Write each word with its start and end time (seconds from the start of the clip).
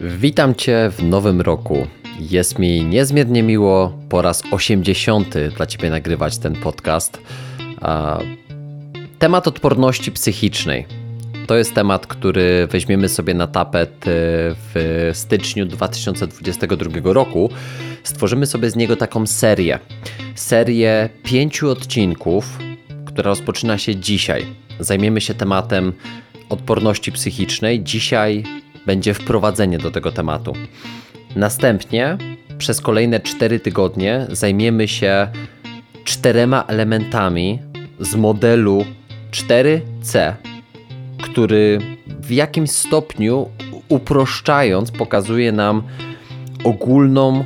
Witam 0.00 0.54
Cię 0.54 0.90
w 0.92 1.02
nowym 1.02 1.40
roku. 1.40 1.86
Jest 2.20 2.58
mi 2.58 2.84
niezmiernie 2.84 3.42
miło 3.42 3.98
po 4.08 4.22
raz 4.22 4.42
80 4.50 5.34
dla 5.56 5.66
Ciebie 5.66 5.90
nagrywać 5.90 6.38
ten 6.38 6.56
podcast. 6.56 7.20
Temat 9.18 9.48
odporności 9.48 10.12
psychicznej. 10.12 10.86
To 11.46 11.56
jest 11.56 11.74
temat, 11.74 12.06
który 12.06 12.68
weźmiemy 12.70 13.08
sobie 13.08 13.34
na 13.34 13.46
tapet 13.46 13.90
e, 13.90 14.10
w 14.74 15.10
styczniu 15.12 15.66
2022 15.66 17.12
roku. 17.12 17.50
Stworzymy 18.02 18.46
sobie 18.46 18.70
z 18.70 18.76
niego 18.76 18.96
taką 18.96 19.26
serię. 19.26 19.78
Serię 20.34 21.08
pięciu 21.24 21.70
odcinków, 21.70 22.58
która 23.04 23.28
rozpoczyna 23.28 23.78
się 23.78 23.96
dzisiaj. 23.96 24.46
Zajmiemy 24.80 25.20
się 25.20 25.34
tematem 25.34 25.92
odporności 26.48 27.12
psychicznej. 27.12 27.84
Dzisiaj 27.84 28.44
będzie 28.88 29.14
wprowadzenie 29.14 29.78
do 29.78 29.90
tego 29.90 30.12
tematu. 30.12 30.52
Następnie 31.36 32.18
przez 32.58 32.80
kolejne 32.80 33.20
4 33.20 33.60
tygodnie 33.60 34.26
zajmiemy 34.30 34.88
się 34.88 35.28
czterema 36.04 36.64
elementami 36.68 37.58
z 38.00 38.14
modelu 38.14 38.84
4C, 39.30 40.32
który 41.22 41.78
w 42.20 42.30
jakimś 42.30 42.70
stopniu 42.70 43.48
uproszczając 43.88 44.90
pokazuje 44.90 45.52
nam 45.52 45.82
ogólną 46.64 47.44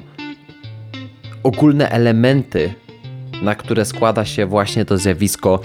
ogólne 1.42 1.90
elementy, 1.90 2.74
na 3.42 3.54
które 3.54 3.84
składa 3.84 4.24
się 4.24 4.46
właśnie 4.46 4.84
to 4.84 4.98
zjawisko 4.98 5.60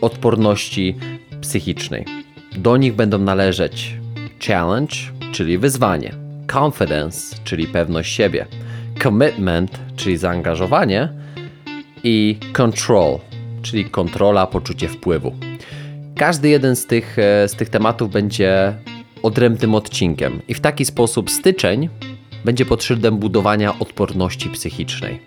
odporności 0.00 0.96
psychicznej. 1.40 2.19
Do 2.60 2.76
nich 2.76 2.94
będą 2.94 3.18
należeć 3.18 3.96
challenge, 4.46 4.94
czyli 5.32 5.58
wyzwanie, 5.58 6.14
confidence, 6.52 7.36
czyli 7.44 7.66
pewność 7.66 8.12
siebie, 8.12 8.46
commitment, 9.02 9.80
czyli 9.96 10.16
zaangażowanie 10.16 11.08
i 12.04 12.38
control, 12.52 13.18
czyli 13.62 13.84
kontrola, 13.84 14.46
poczucie 14.46 14.88
wpływu. 14.88 15.34
Każdy 16.16 16.48
jeden 16.48 16.76
z 16.76 16.86
tych, 16.86 17.18
e, 17.18 17.48
z 17.48 17.52
tych 17.52 17.68
tematów 17.68 18.12
będzie 18.12 18.74
odrębnym 19.22 19.74
odcinkiem 19.74 20.42
i 20.48 20.54
w 20.54 20.60
taki 20.60 20.84
sposób 20.84 21.30
styczeń 21.30 21.88
będzie 22.44 22.66
pod 22.66 22.84
szyldem 22.84 23.18
budowania 23.18 23.78
odporności 23.78 24.48
psychicznej. 24.50 25.22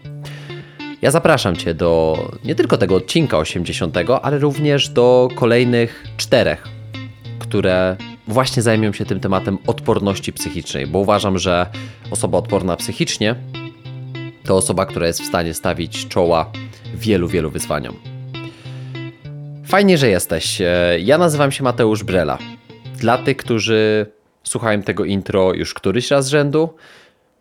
Ja 1.02 1.11
zapraszam 1.11 1.55
Cię 1.55 1.73
do 1.73 2.17
nie 2.45 2.55
tylko 2.55 2.77
tego 2.77 2.95
odcinka 2.95 3.38
80, 3.38 3.97
ale 4.21 4.39
również 4.39 4.89
do 4.89 5.27
kolejnych 5.36 6.03
czterech 6.17 6.72
które 7.53 7.97
właśnie 8.27 8.61
zajmują 8.61 8.93
się 8.93 9.05
tym 9.05 9.19
tematem 9.19 9.57
odporności 9.67 10.33
psychicznej, 10.33 10.87
bo 10.87 10.99
uważam, 10.99 11.37
że 11.37 11.65
osoba 12.11 12.37
odporna 12.37 12.75
psychicznie 12.75 13.35
to 14.43 14.57
osoba, 14.57 14.85
która 14.85 15.07
jest 15.07 15.21
w 15.21 15.25
stanie 15.25 15.53
stawić 15.53 16.07
czoła 16.07 16.51
wielu, 16.95 17.27
wielu 17.27 17.49
wyzwaniom. 17.49 17.95
Fajnie, 19.65 19.97
że 19.97 20.09
jesteś. 20.09 20.61
E, 20.61 20.97
ja 20.99 21.17
nazywam 21.17 21.51
się 21.51 21.63
Mateusz 21.63 22.03
Brela. 22.03 22.37
Dla 22.97 23.17
tych, 23.17 23.37
którzy 23.37 24.05
słuchają 24.43 24.81
tego 24.81 25.05
intro 25.05 25.53
już 25.53 25.73
któryś 25.73 26.11
raz 26.11 26.25
z 26.25 26.29
rzędu, 26.29 26.69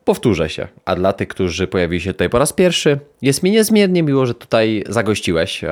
powtórzę 0.05 0.49
się. 0.49 0.69
A 0.85 0.97
dla 0.97 1.13
tych, 1.13 1.29
którzy 1.29 1.67
pojawili 1.67 2.01
się 2.01 2.13
tutaj 2.13 2.31
po 2.31 2.39
raz 2.39 2.53
pierwszy, 2.53 2.99
jest 3.23 3.43
mi 3.43 3.51
niezmiernie 3.51 4.03
miło, 4.03 4.27
że 4.27 4.35
tutaj 4.35 4.85
zagościłeś. 4.89 5.65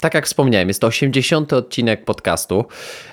Tak 0.00 0.14
jak 0.14 0.26
wspomniałem, 0.26 0.68
jest 0.68 0.80
to 0.80 0.86
80. 0.86 1.52
odcinek 1.52 2.04
podcastu, 2.04 2.64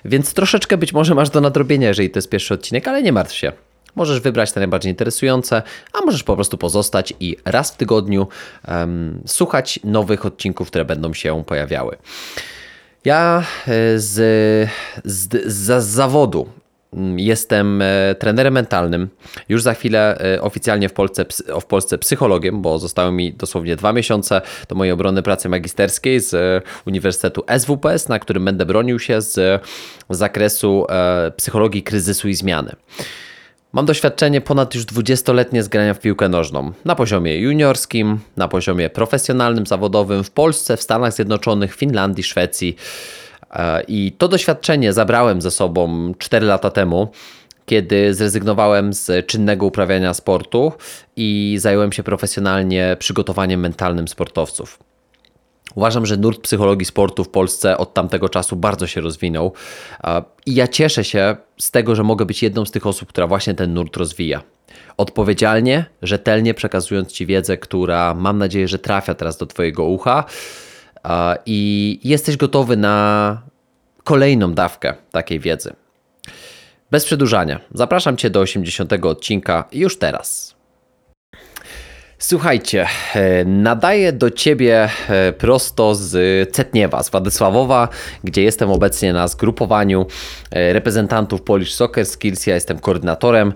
więc 0.06 0.34
troszeczkę 0.34 0.78
być 0.78 0.94
może 0.94 1.16
masz 1.16 1.30
do 1.30 1.42
nadrobienia, 1.42 1.88
jeżeli 1.88 2.10
to 2.10 2.18
jest 2.18 2.30
pierwszy 2.30 2.54
odcinek, 2.54 2.88
ale 2.88 3.04
nie 3.04 3.12
martw 3.12 3.36
się. 3.36 3.52
Możesz 3.96 4.20
wybrać 4.20 4.52
te 4.52 4.60
najbardziej 4.60 4.92
interesujące, 4.92 5.62
a 5.94 6.06
możesz 6.06 6.24
po 6.24 6.36
prostu 6.36 6.58
pozostać 6.58 7.14
i 7.20 7.38
raz 7.46 7.72
w 7.72 7.78
tygodniu 7.78 8.28
um, 8.68 9.22
słuchać 9.26 9.80
nowych 9.84 10.26
odcinków, 10.26 10.68
które 10.68 10.86
będą 10.86 11.14
się 11.14 11.44
pojawiały. 11.48 11.98
Ja 13.06 13.44
e, 13.68 14.00
z, 14.00 14.14
z, 15.06 15.30
z, 15.46 15.54
z 15.54 15.86
zawodu 15.86 16.48
jestem 17.18 17.82
e, 17.82 18.16
trenerem 18.20 18.54
mentalnym. 18.54 19.10
Już 19.50 19.62
za 19.62 19.74
chwilę 19.74 20.18
e, 20.36 20.42
oficjalnie 20.42 20.90
w 20.90 20.94
Polsce, 20.94 21.26
w 21.62 21.66
Polsce 21.66 21.98
psychologiem, 21.98 22.62
bo 22.62 22.80
zostały 22.80 23.12
mi 23.12 23.34
dosłownie 23.34 23.76
dwa 23.76 23.94
miesiące 23.94 24.42
do 24.70 24.76
mojej 24.76 24.92
obrony 24.92 25.24
pracy 25.24 25.50
magisterskiej 25.50 26.20
z 26.20 26.34
e, 26.34 26.62
Uniwersytetu 26.88 27.44
SWPS, 27.58 28.10
na 28.10 28.20
którym 28.20 28.46
będę 28.46 28.66
bronił 28.66 29.00
się 29.00 29.22
z 29.22 29.64
zakresu 30.10 30.86
psychologii 31.38 31.84
kryzysu 31.84 32.28
i 32.28 32.36
zmiany. 32.36 32.76
Mam 33.74 33.86
doświadczenie 33.86 34.42
ponad 34.42 34.76
już 34.76 34.86
20-letnie 34.86 35.64
z 35.64 35.68
grania 35.68 35.94
w 35.94 36.00
piłkę 36.00 36.30
nożną. 36.30 36.72
Na 36.86 36.96
poziomie 36.96 37.38
juniorskim, 37.38 38.20
na 38.38 38.48
poziomie 38.48 38.90
profesjonalnym, 38.90 39.66
zawodowym 39.66 40.24
w 40.24 40.32
Polsce, 40.32 40.78
w 40.78 40.82
Stanach 40.82 41.14
Zjednoczonych, 41.14 41.76
Finlandii, 41.76 42.24
Szwecji 42.24 42.76
I 43.88 44.12
to 44.18 44.28
doświadczenie 44.28 44.94
zabrałem 44.94 45.42
ze 45.42 45.52
sobą 45.52 46.14
4 46.18 46.46
lata 46.46 46.70
temu, 46.70 47.12
kiedy 47.66 48.14
zrezygnowałem 48.14 48.94
z 48.94 49.28
czynnego 49.28 49.66
uprawiania 49.66 50.14
sportu 50.14 50.72
i 51.16 51.56
zająłem 51.60 51.92
się 51.92 52.04
profesjonalnie 52.04 52.96
przygotowaniem 53.00 53.60
mentalnym 53.60 54.08
sportowców. 54.08 54.80
Uważam, 55.76 56.06
że 56.06 56.18
nurt 56.18 56.42
psychologii 56.42 56.86
sportu 56.86 57.24
w 57.24 57.30
Polsce 57.30 57.78
od 57.78 57.94
tamtego 57.94 58.30
czasu 58.30 58.56
bardzo 58.56 58.88
się 58.88 59.02
rozwinął 59.02 59.54
e, 60.04 60.24
i 60.46 60.56
ja 60.56 60.68
cieszę 60.68 61.04
się 61.04 61.36
z 61.60 61.72
tego, 61.72 61.96
że 61.96 62.04
mogę 62.04 62.26
być 62.26 62.44
jedną 62.44 62.66
z 62.66 62.72
tych 62.72 62.88
osób, 62.88 63.10
która 63.10 63.28
właśnie 63.28 63.54
ten 63.54 63.74
nurt 63.74 63.98
rozwija. 63.98 64.44
Odpowiedzialnie, 64.98 65.86
rzetelnie 66.02 66.54
przekazując 66.54 67.12
Ci 67.12 67.26
wiedzę, 67.26 67.58
która 67.58 68.14
mam 68.14 68.38
nadzieję, 68.38 68.68
że 68.68 68.80
trafia 68.80 69.14
teraz 69.14 69.38
do 69.38 69.46
Twojego 69.46 69.86
ucha 69.86 70.26
i 71.46 72.00
jesteś 72.04 72.38
gotowy 72.38 72.78
na 72.78 73.42
kolejną 74.04 74.54
dawkę 74.54 74.94
takiej 75.12 75.40
wiedzy. 75.40 75.74
Bez 76.92 77.06
przedłużania, 77.06 77.60
zapraszam 77.74 78.18
Cię 78.18 78.30
do 78.30 78.40
80 78.40 78.94
odcinka 78.94 79.66
już 79.72 80.00
teraz. 80.00 80.53
Słuchajcie, 82.26 82.88
e, 83.16 83.46
nadaję 83.46 84.14
do 84.14 84.32
Ciebie 84.32 84.90
e, 85.10 85.34
prosto 85.34 85.96
z 85.96 86.16
Cetniewa, 86.52 87.04
z 87.04 87.10
Władysławowa, 87.10 87.90
gdzie 88.24 88.44
jestem 88.44 88.72
obecnie 88.72 89.14
na 89.14 89.28
zgrupowaniu 89.28 90.06
e, 90.52 90.74
reprezentantów 90.74 91.42
Polish 91.42 91.74
Soccer 91.74 92.06
Skills. 92.06 92.48
Ja 92.48 92.56
jestem 92.56 92.80
koordynatorem 92.80 93.54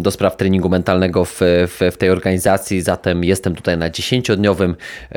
do 0.00 0.10
spraw 0.10 0.36
treningu 0.36 0.68
mentalnego 0.68 1.24
w, 1.24 1.40
w, 1.40 1.90
w 1.92 1.96
tej 1.96 2.10
organizacji, 2.10 2.80
zatem 2.82 3.24
jestem 3.24 3.54
tutaj 3.54 3.78
na 3.78 3.90
10-dniowym 3.90 4.74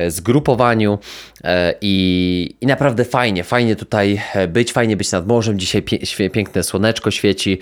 zgrupowaniu 0.07 0.99
i, 1.81 2.55
i 2.61 2.67
naprawdę 2.67 3.05
fajnie, 3.05 3.43
fajnie 3.43 3.75
tutaj 3.75 4.21
być, 4.47 4.71
fajnie 4.73 4.97
być 4.97 5.11
nad 5.11 5.27
morzem. 5.27 5.59
Dzisiaj 5.59 5.81
pie, 5.81 6.29
piękne 6.29 6.63
słoneczko 6.63 7.11
świeci, 7.11 7.59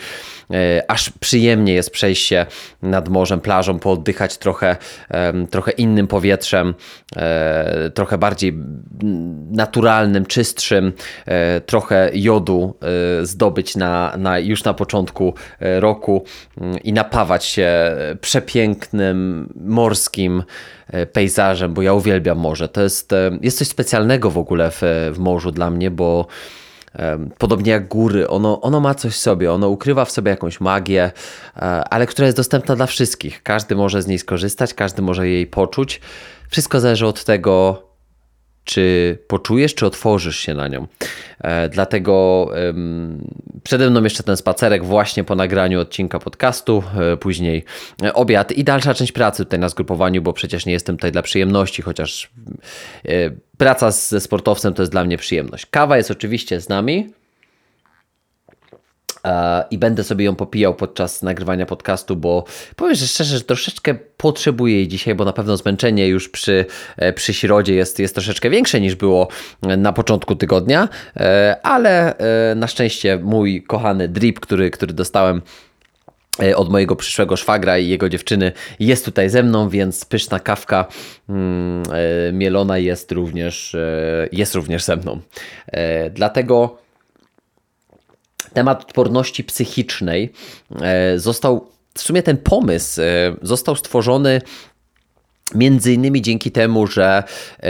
aż 0.88 1.10
przyjemnie 1.20 1.74
jest 1.74 1.92
przejść 1.92 2.28
się 2.28 2.46
nad 2.82 3.10
morzem, 3.10 3.42
plażą, 3.42 3.80
pooddychać 3.80 4.38
trochę 4.38 4.78
trochę 5.50 5.72
innym 5.72 6.08
powietrzem, 6.08 6.74
e, 7.16 7.90
trochę 7.90 8.18
bardziej 8.18 8.58
naturalnym, 9.52 10.26
czystszym, 10.26 10.94
e, 11.26 11.62
trochę 11.62 12.12
jodu 12.14 12.76
e, 13.22 13.26
zdobyć 13.26 13.76
na, 13.76 14.14
na, 14.18 14.40
już 14.40 14.64
na 14.64 14.74
początku 14.74 15.34
roku 15.60 16.24
mm, 16.62 16.80
i 16.84 16.94
napawać 16.94 17.46
się 17.46 17.96
przepięknym 18.22 19.50
morskim 19.56 20.44
pejzażem, 21.14 21.74
bo 21.74 21.82
ja 21.82 21.94
uwielbiam 21.94 22.38
morze. 22.38 22.68
To 22.68 22.82
jest, 22.82 23.12
jest 23.42 23.58
coś 23.58 23.68
specjalnego 23.68 24.30
w 24.30 24.38
ogóle 24.38 24.72
w, 24.72 24.82
w 25.14 25.20
morzu 25.20 25.52
dla 25.52 25.70
mnie, 25.70 25.92
bo 25.92 26.28
Podobnie 27.38 27.72
jak 27.72 27.88
góry, 27.88 28.28
ono, 28.28 28.62
ono 28.62 28.80
ma 28.80 28.96
coś 28.96 29.14
w 29.14 29.18
sobie, 29.18 29.54
ono 29.54 29.70
ukrywa 29.70 30.06
w 30.06 30.12
sobie 30.12 30.32
jakąś 30.32 30.62
magię, 30.62 31.12
e, 31.56 31.62
ale 31.62 32.08
która 32.08 32.26
jest 32.26 32.38
dostępna 32.38 32.76
dla 32.76 32.86
wszystkich. 32.86 33.44
Każdy 33.44 33.76
może 33.76 34.02
z 34.02 34.08
niej 34.08 34.20
skorzystać, 34.20 34.74
każdy 34.74 35.02
może 35.02 35.28
jej 35.28 35.48
poczuć. 35.48 36.02
Wszystko 36.50 36.80
zależy 36.80 37.08
od 37.08 37.24
tego, 37.24 37.84
czy 38.64 39.18
poczujesz, 39.28 39.76
czy 39.76 39.86
otworzysz 39.86 40.38
się 40.38 40.54
na 40.54 40.68
nią. 40.68 40.88
E, 41.40 41.70
dlatego 41.70 42.48
przede 43.64 43.90
mną 43.90 44.04
jeszcze 44.04 44.24
ten 44.24 44.38
spacerek 44.38 44.86
właśnie 44.86 45.24
po 45.24 45.36
nagraniu 45.36 45.80
odcinka 45.80 46.20
podcastu, 46.20 46.84
e, 47.14 47.18
później 47.18 47.64
obiad 48.14 48.52
i 48.52 48.64
dalsza 48.64 48.94
część 48.94 49.12
pracy 49.12 49.46
tutaj 49.46 49.60
na 49.60 49.70
zgrupowaniu, 49.70 50.22
bo 50.22 50.34
przecież 50.34 50.66
nie 50.66 50.74
jestem 50.74 50.98
tutaj 50.98 51.12
dla 51.12 51.22
przyjemności, 51.22 51.82
chociaż 51.82 52.30
e, 53.06 53.12
praca 53.58 53.92
ze 53.92 54.20
sportowcem 54.20 54.74
to 54.74 54.82
jest 54.82 54.92
dla 54.92 55.04
mnie 55.04 55.18
przyjemność. 55.18 55.66
Kawa 55.66 55.98
jest 55.98 56.12
oczywiście 56.12 56.62
z 56.62 56.70
nami, 56.70 57.14
i 59.72 59.78
będę 59.78 60.04
sobie 60.04 60.26
ją 60.26 60.36
popijał 60.36 60.74
podczas 60.74 61.24
nagrywania 61.24 61.66
podcastu, 61.66 62.16
bo 62.16 62.44
powiem 62.76 62.96
że 62.96 63.08
szczerze, 63.08 63.38
że 63.38 63.44
troszeczkę 63.44 63.96
potrzebuję 64.18 64.76
jej 64.76 64.88
dzisiaj, 64.88 65.16
bo 65.16 65.26
na 65.26 65.34
pewno 65.34 65.58
zmęczenie 65.58 66.08
już 66.08 66.30
przy, 66.30 66.66
e, 66.98 67.14
przy 67.14 67.34
środzie 67.34 67.76
jest, 67.76 68.00
jest 68.00 68.16
troszeczkę 68.16 68.50
większe 68.50 68.82
niż 68.82 68.96
było 68.96 69.28
na 69.78 69.94
początku 69.94 70.36
tygodnia, 70.36 70.90
e, 71.18 71.58
ale 71.64 72.18
e, 72.18 72.56
na 72.56 72.68
szczęście 72.68 73.20
mój 73.24 73.64
kochany 73.64 74.08
drip, 74.08 74.40
który, 74.40 74.72
który 74.72 74.94
dostałem 74.94 75.42
od 76.56 76.70
mojego 76.70 76.96
przyszłego 76.96 77.38
szwagra 77.38 77.78
i 77.78 77.88
jego 77.88 78.10
dziewczyny 78.10 78.52
jest 78.80 79.06
tutaj 79.06 79.30
ze 79.30 79.44
mną, 79.44 79.70
więc 79.70 80.06
pyszna 80.06 80.40
kawka 80.40 80.86
mm, 81.30 81.84
mielona 82.34 82.78
jest 82.78 83.12
również, 83.12 83.76
jest 84.32 84.56
również 84.56 84.84
ze 84.84 84.96
mną. 84.96 85.20
Dlatego 86.12 86.81
temat 88.54 88.82
odporności 88.82 89.44
psychicznej 89.44 90.34
e, 90.82 91.20
został, 91.20 91.68
w 91.94 92.02
sumie 92.02 92.24
ten 92.24 92.38
pomysł 92.38 93.02
e, 93.02 93.06
został 93.42 93.76
stworzony 93.76 94.42
między 95.56 95.94
innymi 95.94 96.22
dzięki 96.22 96.52
temu, 96.52 96.88
że 96.88 97.24
e, 97.60 97.64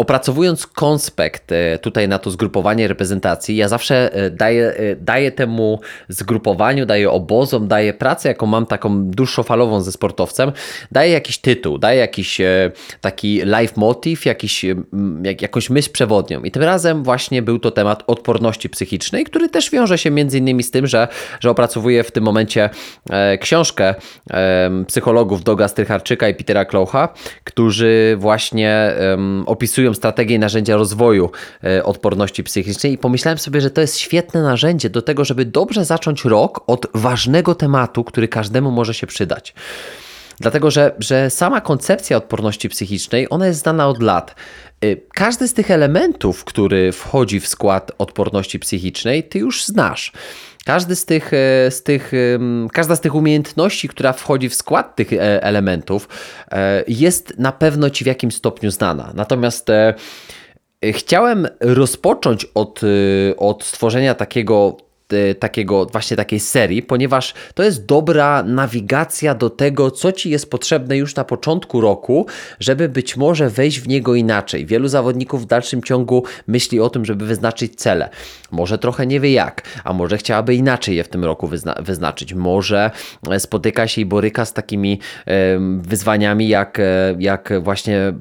opracowując 0.00 0.66
konspekt 0.66 1.52
e, 1.52 1.78
tutaj 1.78 2.08
na 2.08 2.18
to 2.18 2.30
zgrupowanie 2.30 2.88
reprezentacji, 2.88 3.56
ja 3.56 3.68
zawsze 3.68 4.14
e, 4.14 4.30
daję, 4.30 4.74
e, 4.76 4.96
daję 4.96 5.32
temu 5.32 5.80
zgrupowaniu, 6.08 6.86
daję 6.86 7.10
obozom, 7.10 7.68
daję 7.68 7.94
pracę, 7.94 8.28
jaką 8.28 8.46
mam 8.46 8.66
taką 8.66 9.04
dłuższofalową 9.04 9.80
ze 9.80 9.92
sportowcem, 9.92 10.52
daję 10.92 11.12
jakiś 11.12 11.38
tytuł, 11.38 11.78
daję 11.78 11.98
jakiś 12.00 12.40
taki 13.00 13.42
life 13.44 13.74
motive, 13.76 14.26
jakiś, 14.26 14.64
jak, 15.22 15.42
jakąś 15.42 15.70
myśl 15.70 15.90
przewodnią. 15.92 16.42
I 16.42 16.50
tym 16.50 16.62
razem 16.62 17.02
właśnie 17.02 17.42
był 17.42 17.58
to 17.58 17.70
temat 17.70 18.04
odporności 18.06 18.68
psychicznej, 18.68 19.24
który 19.24 19.48
też 19.48 19.70
wiąże 19.70 19.98
się 19.98 20.10
między 20.10 20.38
innymi 20.38 20.62
z 20.62 20.70
tym, 20.70 20.86
że, 20.86 21.08
że 21.40 21.50
opracowuję 21.50 22.04
w 22.04 22.10
tym 22.10 22.24
momencie 22.24 22.70
książkę 23.40 23.94
psychologów 24.86 25.44
Doga 25.44 25.68
Strycharczyka 25.68 26.28
i 26.28 26.34
Petera 26.34 26.64
Klaucha, 26.64 27.08
którzy 27.44 28.16
właśnie 28.18 28.94
opisują 29.46 29.89
strategie 29.94 30.36
i 30.36 30.38
narzędzia 30.38 30.76
rozwoju 30.76 31.30
e, 31.64 31.84
odporności 31.84 32.44
psychicznej 32.44 32.92
i 32.92 32.98
pomyślałem 32.98 33.38
sobie, 33.38 33.60
że 33.60 33.70
to 33.70 33.80
jest 33.80 33.98
świetne 33.98 34.42
narzędzie 34.42 34.90
do 34.90 35.02
tego, 35.02 35.24
żeby 35.24 35.44
dobrze 35.44 35.84
zacząć 35.84 36.24
rok 36.24 36.64
od 36.66 36.86
ważnego 36.94 37.54
tematu, 37.54 38.04
który 38.04 38.28
każdemu 38.28 38.70
może 38.70 38.94
się 38.94 39.06
przydać. 39.06 39.54
Dlatego, 40.40 40.70
że, 40.70 40.94
że 40.98 41.30
sama 41.30 41.60
koncepcja 41.60 42.16
odporności 42.16 42.68
psychicznej, 42.68 43.26
ona 43.30 43.46
jest 43.46 43.60
znana 43.60 43.88
od 43.88 44.02
lat. 44.02 44.34
E, 44.80 44.96
każdy 44.96 45.48
z 45.48 45.54
tych 45.54 45.70
elementów, 45.70 46.44
który 46.44 46.92
wchodzi 46.92 47.40
w 47.40 47.48
skład 47.48 47.92
odporności 47.98 48.58
psychicznej, 48.58 49.24
ty 49.24 49.38
już 49.38 49.64
znasz. 49.64 50.12
Każdy 50.64 50.96
z 50.96 51.04
tych, 51.04 51.34
e, 51.34 51.70
z 51.70 51.82
tych, 51.82 52.12
każda 52.72 52.96
z 52.96 53.00
tych 53.00 53.14
umiejętności, 53.14 53.88
która 53.88 54.12
wchodzi 54.12 54.48
w 54.48 54.54
skład 54.54 54.96
tych 54.96 55.12
e, 55.12 55.42
elementów, 55.42 56.08
e, 56.50 56.84
jest 56.88 57.38
na 57.38 57.52
pewno 57.52 57.90
ci 57.90 58.04
w 58.04 58.06
jakimś 58.06 58.34
stopniu 58.34 58.70
znana. 58.70 59.12
Natomiast 59.14 59.68
chciałem 60.92 61.48
rozpocząć 61.60 62.46
od, 62.54 62.80
od 63.36 63.64
stworzenia 63.64 64.14
takiego 64.14 64.76
E, 64.89 64.89
takiego, 65.38 65.86
właśnie 65.86 66.16
takiej 66.16 66.40
serii, 66.40 66.82
ponieważ 66.82 67.34
to 67.54 67.62
jest 67.62 67.86
dobra 67.86 68.42
nawigacja 68.42 69.34
do 69.34 69.50
tego, 69.50 69.90
co 69.90 70.12
ci 70.12 70.30
jest 70.30 70.50
potrzebne 70.50 70.96
już 70.96 71.14
na 71.14 71.24
początku 71.24 71.80
roku, 71.80 72.26
żeby 72.60 72.88
być 72.88 73.16
może 73.16 73.50
wejść 73.50 73.80
w 73.80 73.88
niego 73.88 74.14
inaczej. 74.14 74.66
Wielu 74.66 74.88
zawodników 74.88 75.42
w 75.42 75.46
dalszym 75.46 75.82
ciągu 75.82 76.24
myśli 76.46 76.80
o 76.80 76.90
tym, 76.90 77.04
żeby 77.04 77.26
wyznaczyć 77.26 77.74
cele. 77.76 78.08
Może 78.50 78.78
trochę 78.78 79.06
nie 79.06 79.20
wie 79.20 79.32
jak, 79.32 79.62
a 79.84 79.92
może 79.92 80.18
chciałaby 80.18 80.54
inaczej 80.54 80.96
je 80.96 81.04
w 81.04 81.08
tym 81.08 81.24
roku 81.24 81.46
wyzna 81.46 81.74
wyznaczyć. 81.82 82.34
Może 82.34 82.90
e, 83.30 83.40
spotyka 83.40 83.88
się 83.88 84.00
i 84.00 84.04
boryka 84.04 84.44
z 84.44 84.52
takimi 84.52 84.98
e, 85.26 85.32
wyzwaniami, 85.78 86.48
jak, 86.48 86.78
e, 86.78 87.14
jak 87.18 87.52
właśnie 87.62 87.98
e, 87.98 88.14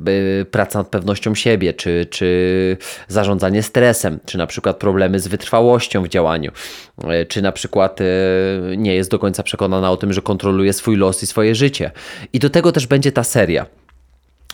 praca 0.45 0.79
nad 0.79 0.87
pewnością 0.87 1.35
siebie, 1.35 1.73
czy, 1.73 2.07
czy 2.09 2.77
zarządzanie 3.07 3.63
stresem, 3.63 4.19
czy 4.25 4.37
na 4.37 4.47
przykład 4.47 4.77
problemy 4.77 5.19
z 5.19 5.27
wytrwałością 5.27 6.03
w 6.03 6.07
działaniu. 6.07 6.51
E, 7.03 7.25
czy 7.25 7.41
na 7.41 7.51
przykład 7.51 8.01
e, 8.01 8.05
nie 8.77 8.95
jest 8.95 9.11
do 9.11 9.19
końca 9.19 9.43
przekonana 9.43 9.91
o 9.91 9.97
tym, 9.97 10.13
że 10.13 10.21
kontroluje 10.21 10.73
swój 10.73 10.95
los 10.95 11.23
i 11.23 11.27
swoje 11.27 11.55
życie. 11.55 11.91
I 12.33 12.39
do 12.39 12.49
tego 12.49 12.71
też 12.71 12.87
będzie 12.87 13.11
ta 13.11 13.23
seria. 13.23 13.65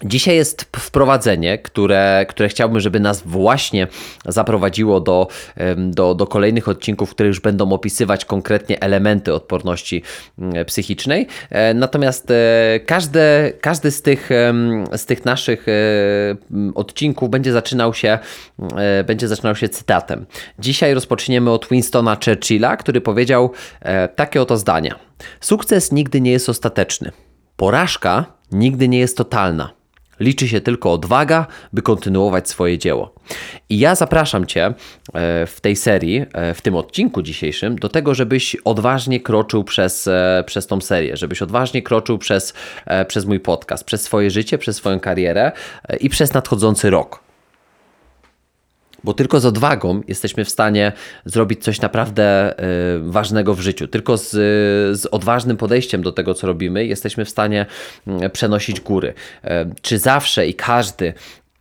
Dzisiaj 0.04 0.36
jest 0.36 0.66
wprowadzenie, 0.76 1.58
które, 1.58 2.26
które 2.30 2.50
chciałbym, 2.50 2.80
żeby 2.80 3.00
nas 3.00 3.22
właśnie 3.26 3.88
zaprowadziło 4.26 5.00
do, 5.00 5.28
do, 5.78 6.16
do 6.16 6.28
kolejnych 6.28 6.68
odcinków, 6.68 7.12
które 7.12 7.28
już 7.28 7.40
będą 7.40 7.72
opisywać 7.72 8.26
konkretnie 8.26 8.82
elementy 8.82 9.34
odporności 9.34 10.04
mm, 10.40 10.66
psychicznej. 10.66 11.28
E, 11.50 11.74
natomiast 11.74 12.32
e, 12.32 12.80
każde, 12.86 13.54
każdy 13.62 13.92
z 13.92 14.02
tych, 14.02 14.30
z 14.96 15.06
tych 15.06 15.26
naszych 15.26 15.68
e, 15.68 15.72
odcinków 16.76 17.30
będzie 17.30 17.52
zaczynał, 17.52 17.94
się, 17.94 18.20
będzie 19.06 19.28
zaczynał 19.28 19.56
się 19.56 19.70
cytatem. 19.70 20.26
Dzisiaj 20.60 20.94
rozpoczniemy 20.94 21.52
od 21.52 21.68
Winstona 21.72 22.18
Churchilla, 22.26 22.78
który 22.78 23.02
powiedział 23.02 23.52
takie 24.16 24.42
oto 24.42 24.58
zdania. 24.58 24.96
Sukces 25.40 25.92
nigdy 25.92 26.22
nie 26.22 26.32
jest 26.32 26.50
ostateczny. 26.50 27.12
Porażka 27.56 28.26
nigdy 28.52 28.88
nie 28.88 29.00
jest 29.00 29.18
totalna. 29.18 29.85
Liczy 30.20 30.48
się 30.48 30.62
tylko 30.62 30.94
odwaga, 30.94 31.48
by 31.74 31.82
kontynuować 31.82 32.50
swoje 32.50 32.78
dzieło. 32.78 33.16
I 33.70 33.80
ja 33.80 33.96
zapraszam 33.96 34.46
Cię 34.46 34.66
e, 34.66 34.74
w 35.46 35.58
tej 35.62 35.76
serii, 35.76 36.26
e, 36.34 36.54
w 36.54 36.62
tym 36.62 36.76
odcinku 36.76 37.22
dzisiejszym, 37.22 37.76
do 37.76 37.90
tego, 37.90 38.14
żebyś 38.14 38.56
odważnie 38.56 39.20
kroczył 39.20 39.64
przez, 39.64 40.08
e, 40.08 40.44
przez 40.48 40.68
tą 40.68 40.82
serię, 40.82 41.18
żebyś 41.18 41.42
odważnie 41.42 41.82
kroczył 41.82 42.18
przez, 42.18 42.54
przez 43.08 43.26
mój 43.26 43.40
podcast, 43.40 43.84
przez 43.84 44.02
swoje 44.02 44.32
życie, 44.32 44.58
przez 44.58 44.76
swoją 44.76 45.00
karierę 45.00 45.52
i 46.00 46.10
przez 46.10 46.34
nadchodzący 46.34 46.90
rok 46.90 47.25
bo 49.06 49.14
tylko 49.14 49.40
z 49.40 49.46
odwagą 49.46 50.02
jesteśmy 50.08 50.46
w 50.46 50.50
stanie 50.50 50.92
zrobić 51.26 51.64
coś 51.64 51.82
naprawdę 51.82 52.56
y, 52.60 53.12
ważnego 53.12 53.54
w 53.54 53.60
życiu. 53.60 53.88
Tylko 53.88 54.18
z, 54.18 54.32
z 55.00 55.06
odważnym 55.06 55.58
podejściem 55.58 56.02
do 56.02 56.12
tego, 56.12 56.34
co 56.34 56.48
robimy, 56.48 56.86
jesteśmy 56.86 57.26
w 57.26 57.30
stanie 57.30 57.66
mm, 58.08 58.32
przenosić 58.32 58.82
góry. 58.82 59.14
Y, 59.44 59.50
czy 59.82 60.00
zawsze 60.00 60.48
i 60.48 60.54
każdy 60.54 61.14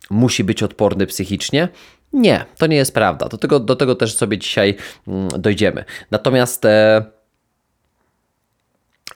musi 0.09 0.43
być 0.43 0.63
odporny 0.63 1.07
psychicznie? 1.07 1.67
Nie, 2.13 2.45
to 2.57 2.67
nie 2.67 2.75
jest 2.77 2.93
prawda. 2.93 3.29
Do 3.29 3.37
tego, 3.37 3.59
do 3.59 3.75
tego 3.75 3.95
też 3.95 4.15
sobie 4.15 4.37
dzisiaj 4.37 4.75
mm, 5.07 5.27
dojdziemy. 5.37 5.85
Natomiast 6.11 6.65
e, 6.65 7.05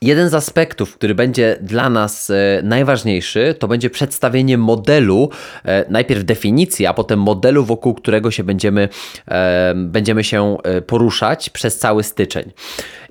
Jeden 0.02 0.30
z 0.30 0.34
aspektów, 0.34 0.96
który 0.96 1.16
będzie 1.16 1.58
dla 1.62 1.90
nas 1.90 2.30
e, 2.30 2.62
najważniejszy, 2.64 3.56
to 3.60 3.68
będzie 3.68 3.90
przedstawienie 3.90 4.58
modelu, 4.58 5.30
e, 5.66 5.86
najpierw 5.90 6.24
definicji, 6.24 6.86
a 6.86 6.94
potem 6.94 7.20
modelu, 7.20 7.66
wokół 7.66 7.94
którego 7.94 8.32
się 8.32 8.44
będziemy, 8.44 8.90
e, 9.28 9.74
będziemy 9.76 10.24
się 10.24 10.58
poruszać 10.88 11.50
przez 11.50 11.78
cały 11.78 12.04
styczeń. 12.04 12.52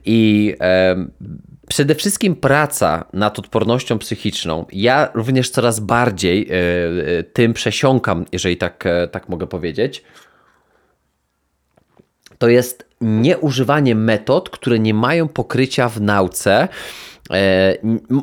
I 0.04 0.54
Przede 1.68 1.94
wszystkim 1.94 2.36
praca 2.36 3.04
nad 3.12 3.38
odpornością 3.38 3.98
psychiczną. 3.98 4.66
Ja 4.72 5.10
również 5.14 5.50
coraz 5.50 5.80
bardziej 5.80 6.50
tym 7.32 7.52
przesiąkam, 7.52 8.24
jeżeli 8.32 8.56
tak, 8.56 8.84
tak 9.10 9.28
mogę 9.28 9.46
powiedzieć 9.46 10.04
to 12.38 12.48
jest 12.48 12.87
nieużywanie 13.00 13.94
metod, 13.94 14.50
które 14.50 14.78
nie 14.78 14.94
mają 14.94 15.28
pokrycia 15.28 15.88
w 15.88 16.00
nauce. 16.00 16.68
E, 17.30 17.74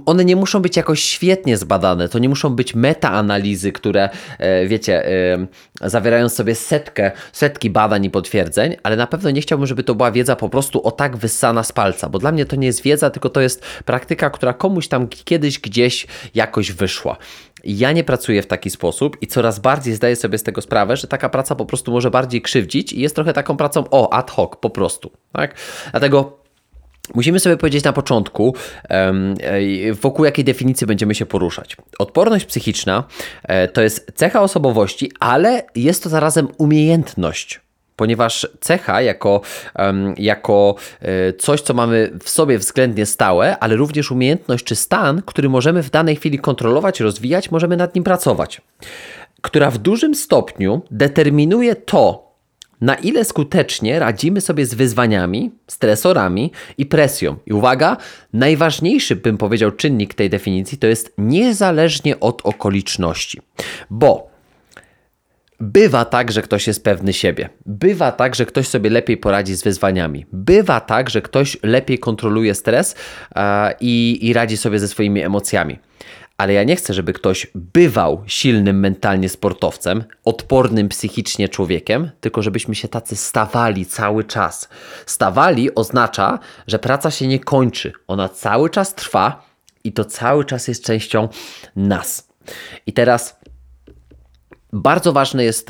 one 0.06 0.26
nie 0.26 0.36
muszą 0.36 0.62
być 0.62 0.78
jakoś 0.78 1.04
świetnie 1.04 1.58
zbadane, 1.58 2.10
to 2.10 2.20
nie 2.20 2.30
muszą 2.30 2.50
być 2.50 2.76
metaanalizy, 2.76 3.72
które, 3.72 4.10
e, 4.40 4.68
wiecie, 4.68 5.08
e, 5.08 5.90
zawierają 5.90 6.30
sobie 6.30 6.56
setkę, 6.56 7.12
setki 7.32 7.70
badań 7.70 8.06
i 8.06 8.10
potwierdzeń, 8.10 8.76
ale 8.84 8.96
na 8.96 9.08
pewno 9.08 9.32
nie 9.32 9.42
chciałbym, 9.42 9.68
żeby 9.68 9.84
to 9.84 9.96
była 9.96 10.12
wiedza 10.12 10.36
po 10.36 10.50
prostu 10.50 10.88
o 10.88 10.92
tak 10.92 11.18
wyssana 11.18 11.64
z 11.64 11.72
palca, 11.72 12.10
bo 12.10 12.20
dla 12.20 12.32
mnie 12.32 12.46
to 12.46 12.56
nie 12.56 12.68
jest 12.68 12.82
wiedza, 12.82 13.10
tylko 13.10 13.30
to 13.30 13.42
jest 13.42 13.66
praktyka, 13.86 14.30
która 14.30 14.54
komuś 14.54 14.88
tam 14.88 15.08
kiedyś 15.08 15.60
gdzieś 15.60 16.08
jakoś 16.36 16.72
wyszła. 16.72 17.18
Ja 17.66 17.92
nie 17.92 18.04
pracuję 18.04 18.42
w 18.42 18.48
taki 18.48 18.70
sposób 18.70 19.18
i 19.22 19.28
coraz 19.28 19.60
bardziej 19.60 19.94
zdaję 19.94 20.16
sobie 20.16 20.38
z 20.38 20.44
tego 20.44 20.62
sprawę, 20.62 20.98
że 20.98 21.08
taka 21.08 21.30
praca 21.30 21.56
po 21.56 21.66
prostu 21.66 21.92
może 21.92 22.12
bardziej 22.12 22.42
krzywdzić 22.42 22.94
i 22.94 23.00
jest 23.00 23.16
trochę 23.16 23.34
taką 23.34 23.58
pracą 23.58 23.84
o 23.92 24.14
ad 24.14 24.32
hoc 24.32 24.52
po 24.62 24.70
prostu. 24.70 25.12
Tak? 25.32 25.56
Dlatego 25.92 26.46
Musimy 27.14 27.40
sobie 27.40 27.58
powiedzieć 27.58 27.84
na 27.84 27.94
początku, 27.94 28.56
wokół 30.02 30.26
jakiej 30.26 30.46
definicji 30.46 30.88
będziemy 30.88 31.16
się 31.16 31.26
poruszać. 31.26 31.78
Odporność 32.00 32.46
psychiczna 32.46 33.04
e, 33.44 33.68
to 33.68 33.82
jest 33.82 34.12
cecha 34.16 34.42
osobowości, 34.42 35.12
ale 35.20 35.64
jest 35.76 36.04
to 36.04 36.10
zarazem 36.10 36.48
umiejętność 36.58 37.65
ponieważ 37.96 38.48
cecha 38.60 39.02
jako, 39.02 39.42
jako 40.18 40.76
e, 41.02 41.34
coś, 41.34 41.62
co 41.62 41.74
mamy 41.74 42.12
w 42.24 42.30
sobie 42.30 42.58
względnie 42.58 43.06
stałe, 43.06 43.60
ale 43.60 43.76
również 43.76 44.12
umiejętność 44.12 44.66
czy 44.66 44.76
stan, 44.76 45.22
który 45.26 45.50
możemy 45.50 45.84
w 45.84 45.90
danej 45.90 46.16
chwili 46.16 46.40
kontrolować, 46.40 47.00
rozwijać, 47.00 47.52
możemy 47.52 47.78
nad 47.78 47.96
nim 47.96 48.04
pracować, 48.04 48.62
która 49.42 49.72
w 49.72 49.78
dużym 49.78 50.16
stopniu 50.16 50.82
determinuje 50.92 51.76
to, 51.76 52.26
na 52.82 52.96
ile 52.96 53.26
skutecznie 53.26 54.00
radzimy 54.00 54.42
sobie 54.42 54.66
z 54.66 54.74
wyzwaniami, 54.74 55.52
stresorami 55.68 56.52
i 56.78 56.86
presją. 56.86 57.36
I 57.46 57.54
uwaga, 57.54 57.98
najważniejszy, 58.34 59.16
bym 59.16 59.38
powiedział, 59.38 59.72
czynnik 59.72 60.14
tej 60.14 60.30
definicji 60.30 60.78
to 60.78 60.88
jest 60.88 61.14
niezależnie 61.18 62.20
od 62.20 62.42
okoliczności. 62.42 63.42
Bo 63.90 64.35
Bywa 65.60 66.06
tak, 66.06 66.32
że 66.32 66.42
ktoś 66.42 66.68
jest 66.68 66.84
pewny 66.84 67.14
siebie. 67.14 67.50
Bywa 67.66 68.12
tak, 68.12 68.36
że 68.36 68.46
ktoś 68.46 68.68
sobie 68.68 68.90
lepiej 68.90 69.18
poradzi 69.18 69.56
z 69.56 69.64
wyzwaniami. 69.64 70.26
Bywa 70.32 70.80
tak, 70.80 71.10
że 71.10 71.22
ktoś 71.22 71.58
lepiej 71.64 72.00
kontroluje 72.00 72.56
stres 72.56 72.96
e, 73.36 73.74
i, 73.80 74.20
i 74.22 74.34
radzi 74.34 74.58
sobie 74.58 74.80
ze 74.80 74.88
swoimi 74.88 75.22
emocjami. 75.22 75.80
Ale 76.38 76.54
ja 76.54 76.64
nie 76.64 76.76
chcę, 76.76 76.94
żeby 76.94 77.14
ktoś 77.14 77.48
bywał 77.56 78.24
silnym 78.28 78.80
mentalnie 78.80 79.30
sportowcem, 79.30 80.04
odpornym 80.26 80.90
psychicznie 80.90 81.50
człowiekiem, 81.50 82.12
tylko 82.20 82.42
żebyśmy 82.42 82.76
się 82.76 82.88
tacy 82.88 83.16
stawali 83.16 83.86
cały 83.86 84.24
czas. 84.24 84.70
Stawali 85.06 85.76
oznacza, 85.76 86.40
że 86.68 86.80
praca 86.80 87.12
się 87.12 87.28
nie 87.28 87.40
kończy. 87.40 87.94
Ona 88.08 88.30
cały 88.30 88.70
czas 88.70 88.96
trwa 88.96 89.46
i 89.84 89.94
to 89.94 90.06
cały 90.06 90.46
czas 90.46 90.68
jest 90.68 90.84
częścią 90.84 91.30
nas. 91.76 92.28
I 92.88 92.94
teraz 92.94 93.40
bardzo 94.76 95.14
ważne 95.14 95.44
jest, 95.44 95.70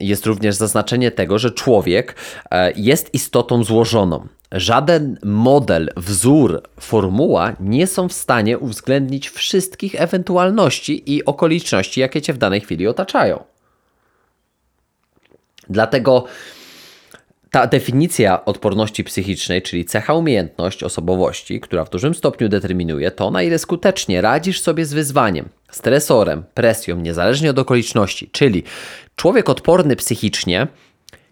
jest 0.00 0.26
również 0.26 0.54
zaznaczenie 0.54 1.10
tego, 1.10 1.38
że 1.38 1.50
człowiek 1.50 2.14
e, 2.50 2.72
jest 2.76 3.14
istotą 3.14 3.64
złożoną. 3.64 4.28
Żaden 4.52 5.18
model, 5.24 5.90
wzór, 5.96 6.62
formuła 6.80 7.56
nie 7.60 7.86
są 7.86 8.08
w 8.08 8.12
stanie 8.12 8.58
uwzględnić 8.58 9.30
wszystkich 9.30 10.00
ewentualności 10.00 11.14
i 11.16 11.24
okoliczności, 11.24 12.00
jakie 12.00 12.22
cię 12.22 12.32
w 12.32 12.38
danej 12.38 12.60
chwili 12.60 12.86
otaczają. 12.86 13.44
Dlatego 15.70 16.24
ta 17.50 17.66
definicja 17.66 18.44
odporności 18.44 19.04
psychicznej, 19.04 19.62
czyli 19.62 19.84
cecha 19.84 20.14
umiejętność 20.14 20.82
osobowości, 20.82 21.60
która 21.60 21.84
w 21.84 21.90
dużym 21.90 22.14
stopniu 22.14 22.48
determinuje 22.48 23.10
to, 23.10 23.30
na 23.30 23.42
ile 23.42 23.58
skutecznie 23.58 24.20
radzisz 24.20 24.60
sobie 24.60 24.86
z 24.86 24.92
wyzwaniem, 24.92 25.48
stresorem, 25.70 26.44
presją, 26.54 26.96
niezależnie 26.96 27.50
od 27.50 27.58
okoliczności. 27.58 28.30
Czyli 28.32 28.62
człowiek 29.16 29.48
odporny 29.48 29.96
psychicznie, 29.96 30.66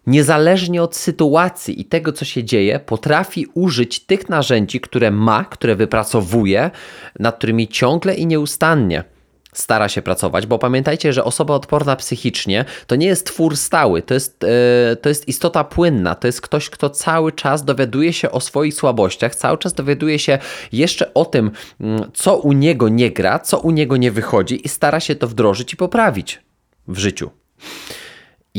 niezależnie 0.06 0.82
od 0.82 0.96
sytuacji 0.96 1.80
i 1.80 1.84
tego, 1.84 2.12
co 2.12 2.24
się 2.24 2.44
dzieje, 2.44 2.78
potrafi 2.78 3.46
użyć 3.54 4.00
tych 4.00 4.28
narzędzi, 4.28 4.80
które 4.80 5.10
ma, 5.10 5.44
które 5.44 5.76
wypracowuje, 5.76 6.70
nad 7.18 7.36
którymi 7.38 7.68
ciągle 7.68 8.14
i 8.14 8.26
nieustannie 8.26 9.04
stara 9.58 9.88
się 9.88 10.02
pracować, 10.02 10.46
bo 10.46 10.58
pamiętajcie, 10.58 11.12
że 11.12 11.24
osoba 11.24 11.54
odporna 11.54 11.96
psychicznie 11.96 12.64
to 12.86 12.96
nie 12.96 13.06
jest 13.06 13.26
twór 13.26 13.56
stały, 13.56 14.02
to 14.02 14.14
jest, 14.14 14.42
yy, 14.90 14.96
to 14.96 15.08
jest 15.08 15.28
istota 15.28 15.64
płynna, 15.64 16.14
to 16.14 16.26
jest 16.26 16.40
ktoś, 16.40 16.70
kto 16.70 16.90
cały 16.90 17.32
czas 17.32 17.64
dowiaduje 17.64 18.12
się 18.12 18.30
o 18.30 18.40
swoich 18.40 18.74
słabościach, 18.74 19.34
cały 19.34 19.58
czas 19.58 19.74
dowiaduje 19.74 20.18
się 20.18 20.38
jeszcze 20.72 21.14
o 21.14 21.24
tym, 21.24 21.50
yy, 21.80 21.96
co 22.14 22.36
u 22.36 22.52
niego 22.52 22.88
nie 22.88 23.10
gra, 23.10 23.38
co 23.38 23.58
u 23.58 23.70
niego 23.70 23.96
nie 23.96 24.10
wychodzi 24.10 24.66
i 24.66 24.68
stara 24.68 25.00
się 25.00 25.14
to 25.14 25.28
wdrożyć 25.28 25.72
i 25.72 25.76
poprawić 25.76 26.40
w 26.88 26.98
życiu. 26.98 27.30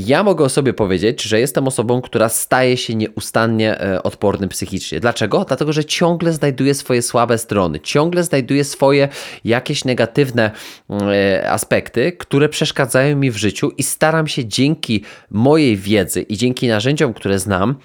Ja 0.06 0.24
mogę 0.24 0.46
o 0.46 0.50
sobie 0.50 0.74
powiedzieć, 0.74 1.24
że 1.24 1.40
jestem 1.40 1.68
osobą, 1.68 2.02
która 2.02 2.30
staje 2.30 2.78
się 2.78 2.96
nieustannie 2.96 3.82
e, 3.82 4.04
odporny 4.04 4.48
psychicznie. 4.48 5.00
Dlaczego? 5.00 5.46
Dlatego, 5.48 5.74
że 5.74 5.86
ciągle 5.86 6.34
znajduje 6.34 6.74
swoje 6.74 7.02
słabe 7.02 7.38
strony, 7.38 7.80
ciągle 7.80 8.24
znajduje 8.24 8.64
swoje 8.64 9.10
jakieś 9.46 9.86
negatywne 9.86 10.52
e, 10.90 11.52
aspekty, 11.52 12.12
które 12.12 12.50
przeszkadzają 12.50 13.18
mi 13.18 13.32
w 13.32 13.38
życiu 13.38 13.72
i 13.78 13.84
staram 13.84 14.28
się 14.28 14.46
dzięki 14.46 15.04
mojej 15.32 15.78
wiedzy 15.78 16.22
i 16.22 16.38
dzięki 16.38 16.68
narzędziom, 16.68 17.14
które 17.14 17.40
znam, 17.40 17.76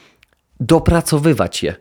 dopracowywać 0.60 1.62
je 1.62 1.74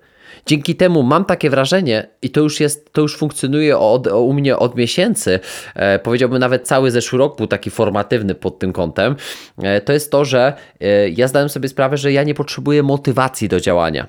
Dzięki 0.45 0.75
temu 0.75 1.03
mam 1.03 1.25
takie 1.25 1.49
wrażenie, 1.49 2.07
i 2.21 2.29
to 2.29 2.41
już 2.41 2.59
jest, 2.59 2.93
to 2.93 3.01
już 3.01 3.17
funkcjonuje 3.17 3.77
od, 3.77 4.07
u 4.07 4.33
mnie 4.33 4.57
od 4.57 4.75
miesięcy, 4.75 5.39
e, 5.75 5.99
powiedziałbym 5.99 6.39
nawet 6.39 6.67
cały 6.67 6.91
zeszły 6.91 7.19
rok 7.19 7.37
był 7.37 7.47
taki 7.47 7.69
formatywny 7.69 8.35
pod 8.35 8.59
tym 8.59 8.73
kątem, 8.73 9.15
e, 9.57 9.81
to 9.81 9.93
jest 9.93 10.11
to, 10.11 10.25
że 10.25 10.53
e, 10.79 11.09
ja 11.09 11.27
zdałem 11.27 11.49
sobie 11.49 11.69
sprawę, 11.69 11.97
że 11.97 12.11
ja 12.11 12.23
nie 12.23 12.33
potrzebuję 12.33 12.83
motywacji 12.83 13.49
do 13.49 13.59
działania. 13.59 14.07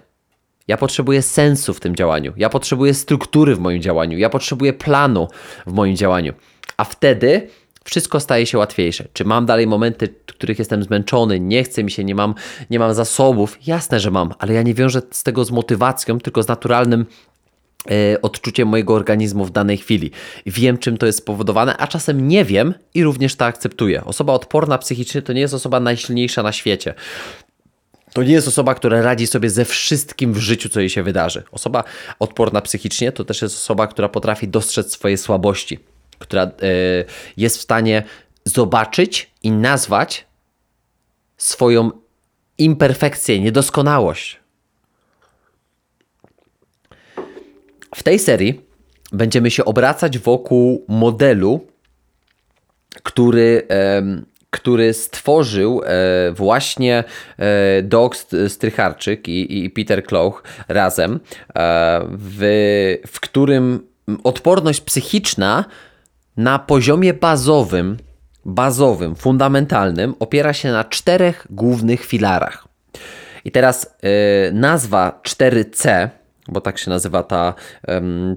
Ja 0.68 0.76
potrzebuję 0.76 1.22
sensu 1.22 1.74
w 1.74 1.80
tym 1.80 1.96
działaniu, 1.96 2.32
ja 2.36 2.48
potrzebuję 2.48 2.94
struktury 2.94 3.54
w 3.54 3.58
moim 3.58 3.82
działaniu, 3.82 4.18
ja 4.18 4.30
potrzebuję 4.30 4.72
planu 4.72 5.28
w 5.66 5.72
moim 5.72 5.96
działaniu. 5.96 6.32
A 6.76 6.84
wtedy 6.84 7.48
wszystko 7.84 8.20
staje 8.20 8.46
się 8.46 8.58
łatwiejsze. 8.58 9.08
Czy 9.12 9.24
mam 9.24 9.46
dalej 9.46 9.66
momenty, 9.66 10.08
w 10.26 10.32
których 10.32 10.58
jestem 10.58 10.82
zmęczony, 10.82 11.40
nie 11.40 11.64
chce 11.64 11.84
mi 11.84 11.90
się, 11.90 12.04
nie 12.04 12.14
mam, 12.14 12.34
nie 12.70 12.78
mam 12.78 12.94
zasobów? 12.94 13.58
Jasne, 13.66 14.00
że 14.00 14.10
mam, 14.10 14.34
ale 14.38 14.54
ja 14.54 14.62
nie 14.62 14.74
wiążę 14.74 15.02
z 15.10 15.22
tego 15.22 15.44
z 15.44 15.50
motywacją, 15.50 16.20
tylko 16.20 16.42
z 16.42 16.48
naturalnym 16.48 17.06
e, 17.90 18.22
odczuciem 18.22 18.68
mojego 18.68 18.94
organizmu 18.94 19.44
w 19.44 19.50
danej 19.50 19.78
chwili. 19.78 20.10
Wiem, 20.46 20.78
czym 20.78 20.98
to 20.98 21.06
jest 21.06 21.18
spowodowane, 21.18 21.76
a 21.76 21.86
czasem 21.86 22.28
nie 22.28 22.44
wiem 22.44 22.74
i 22.94 23.04
również 23.04 23.36
to 23.36 23.44
akceptuję. 23.44 24.04
Osoba 24.04 24.32
odporna 24.32 24.78
psychicznie 24.78 25.22
to 25.22 25.32
nie 25.32 25.40
jest 25.40 25.54
osoba 25.54 25.80
najsilniejsza 25.80 26.42
na 26.42 26.52
świecie. 26.52 26.94
To 28.12 28.22
nie 28.22 28.32
jest 28.32 28.48
osoba, 28.48 28.74
która 28.74 29.02
radzi 29.02 29.26
sobie 29.26 29.50
ze 29.50 29.64
wszystkim 29.64 30.32
w 30.32 30.38
życiu, 30.38 30.68
co 30.68 30.80
jej 30.80 30.90
się 30.90 31.02
wydarzy. 31.02 31.42
Osoba 31.52 31.84
odporna 32.18 32.60
psychicznie 32.60 33.12
to 33.12 33.24
też 33.24 33.42
jest 33.42 33.56
osoba, 33.56 33.86
która 33.86 34.08
potrafi 34.08 34.48
dostrzec 34.48 34.92
swoje 34.92 35.18
słabości 35.18 35.91
która 36.22 36.42
e, 36.42 36.50
jest 37.36 37.58
w 37.58 37.60
stanie 37.60 38.02
zobaczyć 38.44 39.30
i 39.42 39.50
nazwać 39.50 40.26
swoją 41.36 41.90
imperfekcję, 42.58 43.40
niedoskonałość. 43.40 44.40
W 47.94 48.02
tej 48.02 48.18
serii 48.18 48.60
będziemy 49.12 49.50
się 49.50 49.64
obracać 49.64 50.18
wokół 50.18 50.84
modelu, 50.88 51.66
który, 53.02 53.66
który 54.50 54.94
stworzył 54.94 55.82
e, 55.84 56.32
właśnie 56.32 57.04
e, 57.38 57.82
Doug 57.82 58.16
Strycharczyk 58.48 59.28
i, 59.28 59.64
i 59.64 59.70
Peter 59.70 60.04
Clough 60.04 60.42
razem, 60.68 61.20
w, 62.10 62.98
w 63.06 63.20
którym 63.20 63.86
odporność 64.24 64.80
psychiczna 64.80 65.64
na 66.36 66.58
poziomie 66.58 67.14
bazowym, 67.14 67.96
bazowym, 68.44 69.14
fundamentalnym 69.16 70.14
opiera 70.18 70.52
się 70.52 70.72
na 70.72 70.84
czterech 70.84 71.46
głównych 71.50 72.04
filarach. 72.04 72.68
I 73.44 73.50
teraz 73.50 73.96
yy, 74.02 74.10
nazwa 74.52 75.20
4C, 75.22 76.08
bo 76.48 76.60
tak 76.60 76.78
się 76.78 76.90
nazywa 76.90 77.22
ta, 77.22 77.54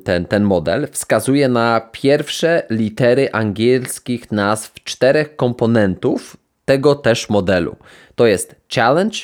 ten, 0.04 0.26
ten 0.26 0.44
model, 0.44 0.88
wskazuje 0.92 1.50
na 1.50 1.82
pierwsze 1.92 2.64
litery 2.70 3.30
angielskich 3.32 4.32
nazw 4.32 4.74
czterech 4.84 5.36
komponentów 5.36 6.38
tego 6.66 6.96
też 6.96 7.30
modelu. 7.30 7.76
To 8.16 8.26
jest 8.26 8.56
challenge, 8.76 9.18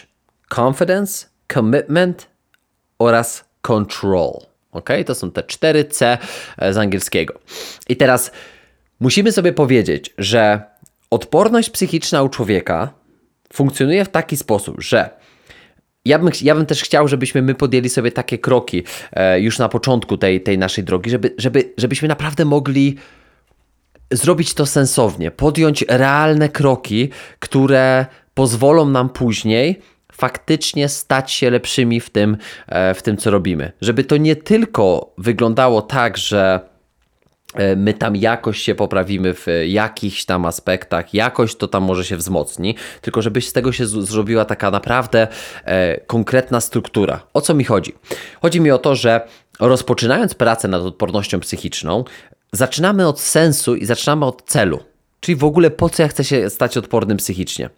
confidence, 0.56 1.28
commitment 1.54 2.28
oraz 3.00 3.46
control. 3.62 4.34
Ok, 4.72 4.90
to 5.06 5.16
są 5.16 5.32
te 5.32 5.42
4C 5.42 6.18
e, 6.58 6.74
z 6.74 6.78
angielskiego. 6.78 7.40
I 7.90 7.96
teraz 7.96 8.32
Musimy 9.02 9.32
sobie 9.32 9.54
powiedzieć, 9.54 10.14
że 10.18 10.62
odporność 11.10 11.70
psychiczna 11.70 12.24
u 12.24 12.30
człowieka 12.30 12.94
funkcjonuje 13.54 14.06
w 14.06 14.10
taki 14.10 14.38
sposób, 14.38 14.82
że 14.82 15.10
ja 16.06 16.20
bym, 16.20 16.30
ja 16.42 16.56
bym 16.56 16.66
też 16.66 16.84
chciał, 16.84 17.08
żebyśmy 17.08 17.42
my 17.42 17.56
podjęli 17.56 17.90
sobie 17.90 18.12
takie 18.12 18.38
kroki 18.38 18.84
e, 19.14 19.40
już 19.40 19.60
na 19.60 19.70
początku 19.70 20.18
tej, 20.18 20.42
tej 20.42 20.58
naszej 20.58 20.84
drogi, 20.84 21.10
żeby, 21.10 21.36
żeby, 21.38 21.74
żebyśmy 21.78 22.08
naprawdę 22.08 22.46
mogli 22.46 22.96
zrobić 24.12 24.54
to 24.54 24.66
sensownie, 24.66 25.32
podjąć 25.32 25.86
realne 25.90 26.50
kroki, 26.50 27.10
które 27.40 28.06
pozwolą 28.34 28.90
nam 28.90 29.10
później 29.10 29.80
faktycznie 30.12 30.90
stać 30.90 31.32
się 31.32 31.50
lepszymi 31.50 32.00
w 32.00 32.10
tym, 32.10 32.38
e, 32.68 32.94
w 32.94 33.02
tym 33.02 33.18
co 33.18 33.32
robimy. 33.32 33.72
Żeby 33.82 34.04
to 34.04 34.18
nie 34.18 34.36
tylko 34.36 35.14
wyglądało 35.18 35.82
tak, 35.82 36.18
że 36.18 36.71
my 37.76 37.94
tam 37.94 38.16
jakoś 38.16 38.62
się 38.62 38.76
poprawimy 38.76 39.34
w 39.34 39.46
jakichś 39.68 40.26
tam 40.26 40.46
aspektach, 40.46 41.14
jakoś 41.14 41.56
to 41.56 41.68
tam 41.68 41.84
może 41.84 42.06
się 42.06 42.18
wzmocni, 42.18 42.76
tylko 43.02 43.22
żeby 43.22 43.42
z 43.42 43.54
tego 43.54 43.72
się 43.72 43.86
zrobiła 43.86 44.46
taka 44.46 44.72
naprawdę 44.72 45.28
e, 45.66 46.00
konkretna 46.00 46.62
struktura. 46.62 47.22
O 47.34 47.42
co 47.42 47.54
mi 47.54 47.64
chodzi? 47.64 47.94
Chodzi 48.42 48.62
mi 48.62 48.72
o 48.72 48.78
to, 48.78 48.96
że 48.96 49.22
rozpoczynając 49.60 50.34
pracę 50.34 50.68
nad 50.68 50.82
odpornością 50.82 51.40
psychiczną, 51.40 52.04
zaczynamy 52.52 53.08
od 53.08 53.20
sensu 53.20 53.76
i 53.76 53.86
zaczynamy 53.86 54.26
od 54.26 54.44
celu. 54.44 54.80
Czyli 55.20 55.36
w 55.36 55.44
ogóle 55.44 55.72
po 55.72 55.90
co 55.90 56.04
ja 56.04 56.10
chcę 56.10 56.24
się 56.24 56.50
stać 56.50 56.78
odpornym 56.78 57.18
psychicznie. 57.18 57.70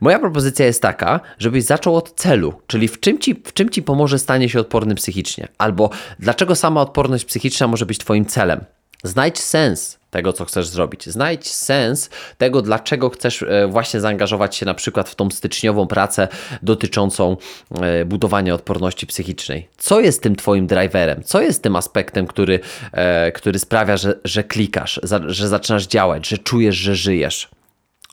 Moja 0.00 0.18
propozycja 0.18 0.66
jest 0.66 0.82
taka, 0.82 1.20
żebyś 1.38 1.64
zaczął 1.64 1.96
od 1.96 2.14
celu, 2.14 2.54
czyli 2.66 2.88
w 2.88 3.00
czym, 3.00 3.18
ci, 3.18 3.34
w 3.44 3.52
czym 3.52 3.70
ci 3.70 3.82
pomoże 3.82 4.18
stanie 4.18 4.48
się 4.48 4.60
odpornym 4.60 4.96
psychicznie, 4.96 5.48
albo 5.58 5.90
dlaczego 6.18 6.54
sama 6.54 6.80
odporność 6.80 7.24
psychiczna 7.24 7.66
może 7.66 7.86
być 7.86 7.98
Twoim 7.98 8.26
celem. 8.26 8.64
Znajdź 9.04 9.38
sens 9.38 9.98
tego, 10.10 10.32
co 10.32 10.44
chcesz 10.44 10.66
zrobić. 10.66 11.06
Znajdź 11.06 11.50
sens 11.50 12.10
tego, 12.38 12.62
dlaczego 12.62 13.10
chcesz 13.10 13.42
e, 13.42 13.66
właśnie 13.66 14.00
zaangażować 14.00 14.56
się 14.56 14.66
na 14.66 14.74
przykład 14.74 15.08
w 15.08 15.14
tą 15.14 15.30
styczniową 15.30 15.86
pracę 15.86 16.28
dotyczącą 16.62 17.36
e, 17.80 18.04
budowania 18.04 18.54
odporności 18.54 19.06
psychicznej. 19.06 19.68
Co 19.78 20.00
jest 20.00 20.22
tym 20.22 20.36
Twoim 20.36 20.66
driverem? 20.66 21.22
Co 21.24 21.40
jest 21.40 21.62
tym 21.62 21.76
aspektem, 21.76 22.26
który, 22.26 22.60
e, 22.92 23.32
który 23.32 23.58
sprawia, 23.58 23.96
że, 23.96 24.14
że 24.24 24.44
klikasz, 24.44 25.00
że 25.26 25.48
zaczynasz 25.48 25.86
działać, 25.86 26.28
że 26.28 26.38
czujesz, 26.38 26.76
że 26.76 26.94
żyjesz? 26.94 27.48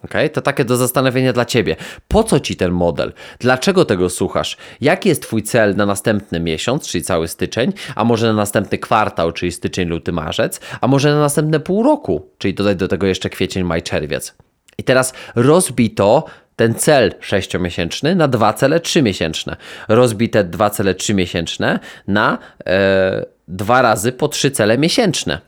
Okay? 0.05 0.29
To 0.29 0.41
takie 0.41 0.65
do 0.65 0.77
zastanowienia 0.77 1.33
dla 1.33 1.45
Ciebie. 1.45 1.75
Po 2.07 2.23
co 2.23 2.39
Ci 2.39 2.55
ten 2.55 2.71
model? 2.71 3.13
Dlaczego 3.39 3.85
tego 3.85 4.09
słuchasz? 4.09 4.57
Jaki 4.81 5.09
jest 5.09 5.21
Twój 5.21 5.43
cel 5.43 5.75
na 5.75 5.85
następny 5.85 6.39
miesiąc, 6.39 6.87
czyli 6.87 7.03
cały 7.03 7.27
styczeń, 7.27 7.73
a 7.95 8.03
może 8.03 8.27
na 8.27 8.33
następny 8.33 8.77
kwartał, 8.77 9.31
czyli 9.31 9.51
styczeń, 9.51 9.87
luty, 9.87 10.11
marzec, 10.11 10.59
a 10.81 10.87
może 10.87 11.13
na 11.13 11.19
następne 11.19 11.59
pół 11.59 11.83
roku, 11.83 12.29
czyli 12.37 12.53
dodaj 12.53 12.75
do 12.75 12.87
tego 12.87 13.07
jeszcze 13.07 13.29
kwiecień, 13.29 13.63
maj, 13.63 13.81
czerwiec. 13.81 14.35
I 14.77 14.83
teraz 14.83 15.13
rozbij 15.35 15.89
to 15.89 16.25
ten 16.55 16.75
cel 16.75 17.13
sześciomiesięczny 17.19 18.15
na 18.15 18.27
dwa 18.27 18.53
cele 18.53 18.79
trzymiesięczne. 18.79 19.55
Rozbij 19.87 20.29
te 20.29 20.43
dwa 20.43 20.69
cele 20.69 20.95
trzymiesięczne 20.95 21.79
na 22.07 22.37
e, 22.65 23.25
dwa 23.47 23.81
razy 23.81 24.11
po 24.11 24.27
trzy 24.27 24.51
cele 24.51 24.77
miesięczne. 24.77 25.41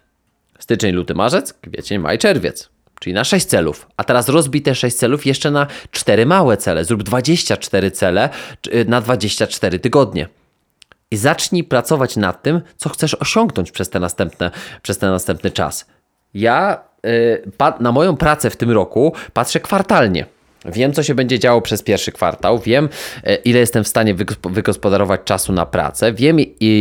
Styczeń, 0.59 0.95
luty, 0.95 1.13
marzec, 1.13 1.53
kwiecień, 1.53 1.99
maj, 1.99 2.17
czerwiec 2.17 2.72
czyli 3.03 3.13
na 3.13 3.23
6 3.23 3.45
celów. 3.45 3.87
A 3.97 4.03
teraz 4.03 4.29
rozbij 4.29 4.61
te 4.61 4.75
6 4.75 4.97
celów 4.97 5.25
jeszcze 5.25 5.51
na 5.51 5.67
4 5.91 6.25
małe 6.25 6.57
cele. 6.57 6.85
Zrób 6.85 7.03
24 7.03 7.91
cele 7.91 8.29
y, 8.67 8.85
na 8.87 9.01
24 9.01 9.79
tygodnie. 9.79 10.27
I 11.11 11.17
zacznij 11.17 11.63
pracować 11.63 12.17
nad 12.17 12.43
tym, 12.43 12.61
co 12.77 12.89
chcesz 12.89 13.15
osiągnąć 13.15 13.71
przez, 13.71 13.89
te 13.89 13.99
następne, 13.99 14.51
przez 14.81 14.97
ten 14.97 15.11
następny 15.11 15.51
czas. 15.51 15.85
Ja 16.33 16.83
y, 17.05 17.51
na 17.79 17.91
moją 17.91 18.17
pracę 18.17 18.49
w 18.49 18.57
tym 18.57 18.71
roku 18.71 19.13
patrzę 19.33 19.59
kwartalnie. 19.59 20.25
Wiem, 20.65 20.93
co 20.93 21.03
się 21.03 21.15
będzie 21.15 21.39
działo 21.39 21.61
przez 21.61 21.83
pierwszy 21.83 22.11
kwartał, 22.11 22.59
wiem, 22.59 22.89
e, 23.23 23.35
ile 23.35 23.59
jestem 23.59 23.83
w 23.83 23.87
stanie 23.87 24.15
wygospodarować 24.43 25.21
czasu 25.25 25.53
na 25.53 25.65
pracę, 25.65 26.13
wiem, 26.13 26.37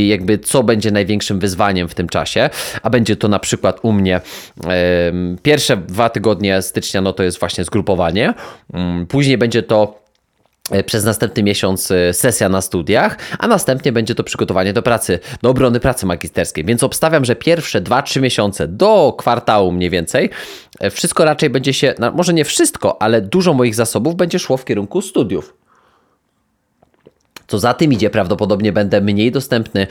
jakby 0.08 0.38
co 0.38 0.62
będzie 0.62 0.90
największym 0.90 1.40
wyzwaniem 1.40 1.88
w 1.88 1.94
tym 1.94 2.08
czasie, 2.08 2.50
a 2.82 2.90
będzie 2.90 3.16
to 3.16 3.28
na 3.28 3.38
przykład 3.38 3.78
u 3.82 3.92
mnie 3.92 4.20
pierwsze 5.42 5.76
dwa 5.76 6.08
tygodnie 6.08 6.62
stycznia, 6.62 7.00
no 7.00 7.12
to 7.12 7.22
jest 7.22 7.40
właśnie 7.40 7.64
zgrupowanie, 7.64 8.34
mm, 8.72 9.06
później 9.06 9.38
będzie 9.38 9.62
to 9.62 10.01
przez 10.86 11.04
następny 11.04 11.42
miesiąc 11.42 11.90
e, 11.90 12.14
sesja 12.14 12.48
na 12.48 12.60
studiach, 12.60 13.18
a 13.38 13.48
następnie 13.48 13.92
będzie 13.92 14.14
to 14.14 14.24
przygotowanie 14.24 14.72
do 14.72 14.82
pracy, 14.82 15.18
do 15.42 15.50
obrony 15.50 15.80
pracy 15.80 16.06
magisterskiej. 16.06 16.64
Więc 16.64 16.82
obstawiam, 16.82 17.24
że 17.24 17.36
pierwsze 17.36 17.80
2-3 17.80 18.20
miesiące 18.20 18.68
do 18.68 19.14
kwartału 19.18 19.72
mniej 19.72 19.90
więcej, 19.90 20.30
e, 20.80 20.90
wszystko 20.90 21.24
raczej 21.24 21.50
będzie 21.50 21.72
się, 21.72 21.94
no 21.98 22.12
może 22.12 22.34
nie 22.34 22.44
wszystko, 22.44 23.02
ale 23.02 23.20
dużo 23.20 23.54
moich 23.54 23.74
zasobów 23.74 24.16
będzie 24.16 24.38
szło 24.38 24.56
w 24.56 24.64
kierunku 24.64 25.02
studiów. 25.02 25.54
Co 27.46 27.58
za 27.58 27.74
tym 27.74 27.92
idzie, 27.92 28.10
prawdopodobnie 28.10 28.72
będę 28.72 29.00
mniej 29.00 29.32
dostępny 29.32 29.86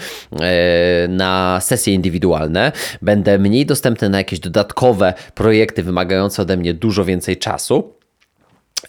na 1.10 1.60
sesje 1.62 1.94
indywidualne, 1.94 2.72
będę 3.01 3.40
mniej 3.40 3.66
dostępny 3.66 4.10
na 4.10 4.18
jakieś 4.18 4.40
dodatkowe 4.40 5.13
projekty 5.36 5.84
wymagające 5.84 6.42
ode 6.42 6.58
mnie 6.58 6.74
dużo 6.74 7.06
więcej 7.06 7.38
czasu. 7.38 8.00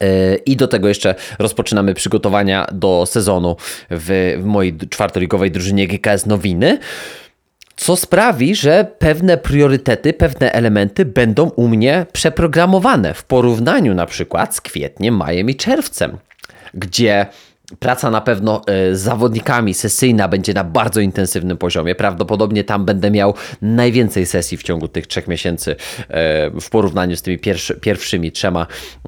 E, 0.00 0.34
I 0.34 0.56
do 0.56 0.68
tego 0.68 0.88
jeszcze 0.88 1.14
rozpoczynamy 1.38 1.94
przygotowania 1.94 2.66
do 2.72 3.06
sezonu 3.06 3.56
w, 3.90 4.36
w 4.40 4.44
mojej 4.44 4.78
czwartoligowej 4.90 5.50
drużynie 5.50 5.86
GKS 5.86 6.26
Nowiny 6.26 6.78
co 7.76 7.96
sprawi, 7.96 8.54
że 8.54 8.86
pewne 8.98 9.38
priorytety, 9.38 10.12
pewne 10.12 10.52
elementy 10.52 11.04
będą 11.04 11.48
u 11.48 11.68
mnie 11.68 12.06
przeprogramowane 12.12 13.14
w 13.14 13.24
porównaniu 13.24 13.94
na 13.94 14.06
przykład 14.06 14.56
z 14.56 14.60
kwietniem, 14.60 15.16
majem 15.16 15.50
i 15.50 15.56
czerwcem, 15.56 16.18
gdzie 16.74 17.26
Praca 17.78 18.10
na 18.10 18.20
pewno 18.20 18.62
e, 18.66 18.94
z 18.94 19.00
zawodnikami 19.00 19.74
sesyjna 19.74 20.28
będzie 20.28 20.54
na 20.54 20.64
bardzo 20.64 21.00
intensywnym 21.00 21.56
poziomie. 21.56 21.94
Prawdopodobnie 21.94 22.64
tam 22.64 22.84
będę 22.84 23.10
miał 23.10 23.34
najwięcej 23.62 24.26
sesji 24.26 24.58
w 24.58 24.62
ciągu 24.62 24.88
tych 24.88 25.06
trzech 25.06 25.28
miesięcy 25.28 25.70
e, 25.70 25.76
w 26.60 26.70
porównaniu 26.70 27.16
z 27.16 27.22
tymi 27.22 27.38
pierwszy, 27.38 27.74
pierwszymi 27.74 28.32
trzema 28.32 28.66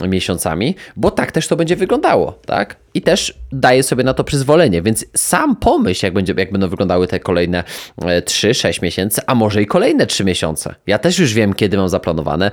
miesiącami, 0.09 0.76
bo 0.97 1.11
tak 1.11 1.33
też 1.33 1.49
to 1.49 1.56
będzie 1.56 1.76
wyglądało, 1.76 2.38
tak? 2.47 2.76
I 2.94 3.02
też 3.02 3.38
daję 3.52 3.83
sobie 3.83 4.04
na 4.04 4.14
to 4.14 4.25
przyzwolenie, 4.25 4.83
więc 4.83 5.06
sam 5.16 5.56
pomyśl, 5.56 6.06
jak, 6.06 6.14
będzie, 6.14 6.35
jak 6.37 6.52
będą 6.52 6.68
wyglądały 6.68 7.06
te 7.06 7.21
kolejne 7.21 7.64
3-6 8.00 8.78
e, 8.78 8.83
miesięcy, 8.83 9.21
a 9.26 9.35
może 9.35 9.62
i 9.62 9.66
kolejne 9.66 10.06
3 10.06 10.24
miesiące. 10.24 10.74
Ja 10.87 10.98
też 10.98 11.18
już 11.18 11.35
wiem, 11.35 11.55
kiedy 11.55 11.77
mam 11.77 11.88
zaplanowane 11.88 12.50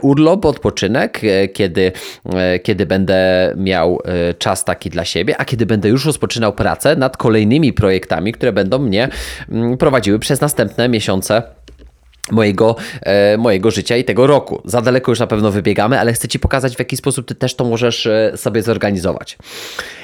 urlop, 0.00 0.44
odpoczynek, 0.44 1.20
kiedy, 1.52 1.92
kiedy 2.62 2.86
będę 2.86 3.52
miał 3.56 3.98
czas 4.38 4.64
taki 4.64 4.90
dla 4.94 5.04
siebie, 5.04 5.36
a 5.38 5.44
kiedy 5.44 5.66
będę 5.66 5.88
już 5.88 6.06
rozpoczynał 6.06 6.52
pracę 6.52 6.96
nad 6.96 7.16
kolejnymi 7.16 7.72
projektami, 7.72 8.32
które 8.32 8.52
będą 8.52 8.78
mnie 8.78 9.08
mm, 9.48 9.76
prowadziły 9.76 10.18
przez 10.18 10.40
następne 10.40 10.88
miesiące 10.88 11.42
mojego, 12.30 12.76
e, 13.02 13.36
mojego 13.36 13.70
życia 13.70 13.96
i 13.96 14.04
tego 14.04 14.26
roku. 14.26 14.62
Za 14.64 14.80
daleko 14.80 15.12
już 15.12 15.20
na 15.20 15.26
pewno 15.26 15.50
wybiegamy, 15.50 16.00
ale 16.00 16.12
chcę 16.12 16.28
Ci 16.28 16.38
pokazać, 16.38 16.76
w 16.76 16.78
jaki 16.78 16.96
sposób 16.96 17.28
Ty 17.28 17.34
też 17.34 17.54
to 17.54 17.64
możesz 17.64 18.06
e, 18.06 18.32
sobie 18.36 18.62
zorganizować. 18.62 19.38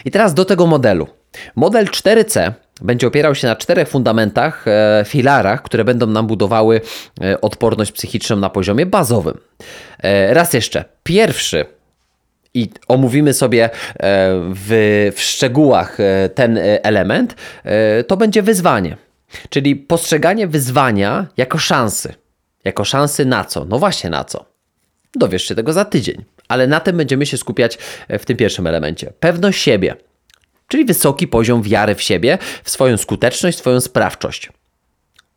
I 0.05 0.11
teraz 0.11 0.35
do 0.35 0.45
tego 0.45 0.67
modelu. 0.67 1.07
Model 1.57 1.85
4C 1.85 2.53
będzie 2.83 3.07
opierał 3.07 3.35
się 3.35 3.49
na 3.49 3.57
czterech 3.57 3.89
fundamentach, 3.89 4.69
e, 4.69 5.05
filarach, 5.07 5.63
które 5.63 5.85
będą 5.85 6.07
nam 6.07 6.27
budowały 6.27 6.81
e, 7.21 7.41
odporność 7.41 7.93
psychiczną 7.93 8.37
na 8.37 8.51
poziomie 8.51 8.87
bazowym. 8.87 9.39
E, 10.03 10.35
raz 10.35 10.53
jeszcze. 10.53 10.85
Pierwszy 11.03 11.80
i 12.55 12.71
omówimy 12.89 13.35
sobie 13.35 13.65
e, 13.65 13.71
w, 14.55 15.11
w 15.17 15.21
szczegółach 15.21 16.01
e, 16.01 16.29
ten 16.29 16.59
e, 16.59 16.85
element, 16.85 17.35
to 18.07 18.17
będzie 18.17 18.43
wyzwanie. 18.43 18.97
Czyli 19.49 19.77
postrzeganie 19.77 20.47
wyzwania 20.47 21.27
jako 21.37 21.59
szansy. 21.59 22.15
Jako 22.65 22.85
szansy 22.85 23.25
na 23.25 23.45
co? 23.45 23.65
No 23.65 23.79
właśnie 23.79 24.11
na 24.11 24.25
co? 24.25 24.45
Dowiesz 25.15 25.49
się 25.49 25.55
tego 25.55 25.73
za 25.73 25.85
tydzień. 25.85 26.25
Ale 26.49 26.67
na 26.67 26.81
tym 26.81 26.97
będziemy 26.97 27.27
się 27.27 27.37
skupiać 27.37 27.79
w 28.09 28.25
tym 28.25 28.37
pierwszym 28.37 28.67
elemencie. 28.67 29.13
Pewność 29.21 29.63
siebie, 29.63 29.97
czyli 30.69 30.85
wysoki 30.85 31.29
poziom 31.29 31.63
wiary 31.63 31.95
w 31.95 32.03
siebie, 32.03 32.39
w 32.65 32.71
swoją 32.71 32.97
skuteczność, 32.97 33.59
swoją 33.59 33.81
sprawczość. 33.81 34.51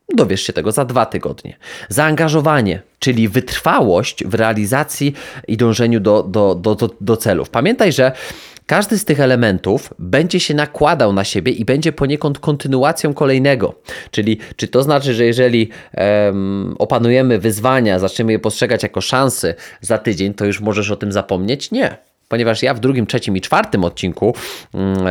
Dowiesz 0.09 0.41
się 0.41 0.53
tego 0.53 0.71
za 0.71 0.85
dwa 0.85 1.05
tygodnie. 1.05 1.57
Zaangażowanie, 1.89 2.81
czyli 2.99 3.29
wytrwałość 3.29 4.23
w 4.25 4.33
realizacji 4.33 5.13
i 5.47 5.57
dążeniu 5.57 5.99
do, 5.99 6.23
do, 6.23 6.55
do, 6.55 6.75
do, 6.75 6.89
do 7.01 7.17
celów. 7.17 7.49
Pamiętaj, 7.49 7.91
że 7.91 8.11
każdy 8.65 8.97
z 8.97 9.05
tych 9.05 9.19
elementów 9.19 9.93
będzie 9.99 10.39
się 10.39 10.53
nakładał 10.53 11.13
na 11.13 11.23
siebie 11.23 11.51
i 11.51 11.65
będzie 11.65 11.91
poniekąd 11.91 12.39
kontynuacją 12.39 13.13
kolejnego. 13.13 13.75
Czyli 14.11 14.37
czy 14.55 14.67
to 14.67 14.83
znaczy, 14.83 15.13
że 15.13 15.25
jeżeli 15.25 15.69
um, 15.97 16.75
opanujemy 16.79 17.39
wyzwania, 17.39 17.99
zaczniemy 17.99 18.31
je 18.31 18.39
postrzegać 18.39 18.83
jako 18.83 19.01
szansy 19.01 19.55
za 19.81 19.97
tydzień, 19.97 20.33
to 20.33 20.45
już 20.45 20.61
możesz 20.61 20.91
o 20.91 20.95
tym 20.95 21.11
zapomnieć? 21.11 21.71
Nie 21.71 21.97
ponieważ 22.27 22.63
ja 22.63 22.73
w 22.73 22.79
drugim, 22.79 23.05
trzecim 23.07 23.37
i 23.37 23.41
czwartym 23.41 23.83
odcinku, 23.83 24.35
mm, 24.73 25.07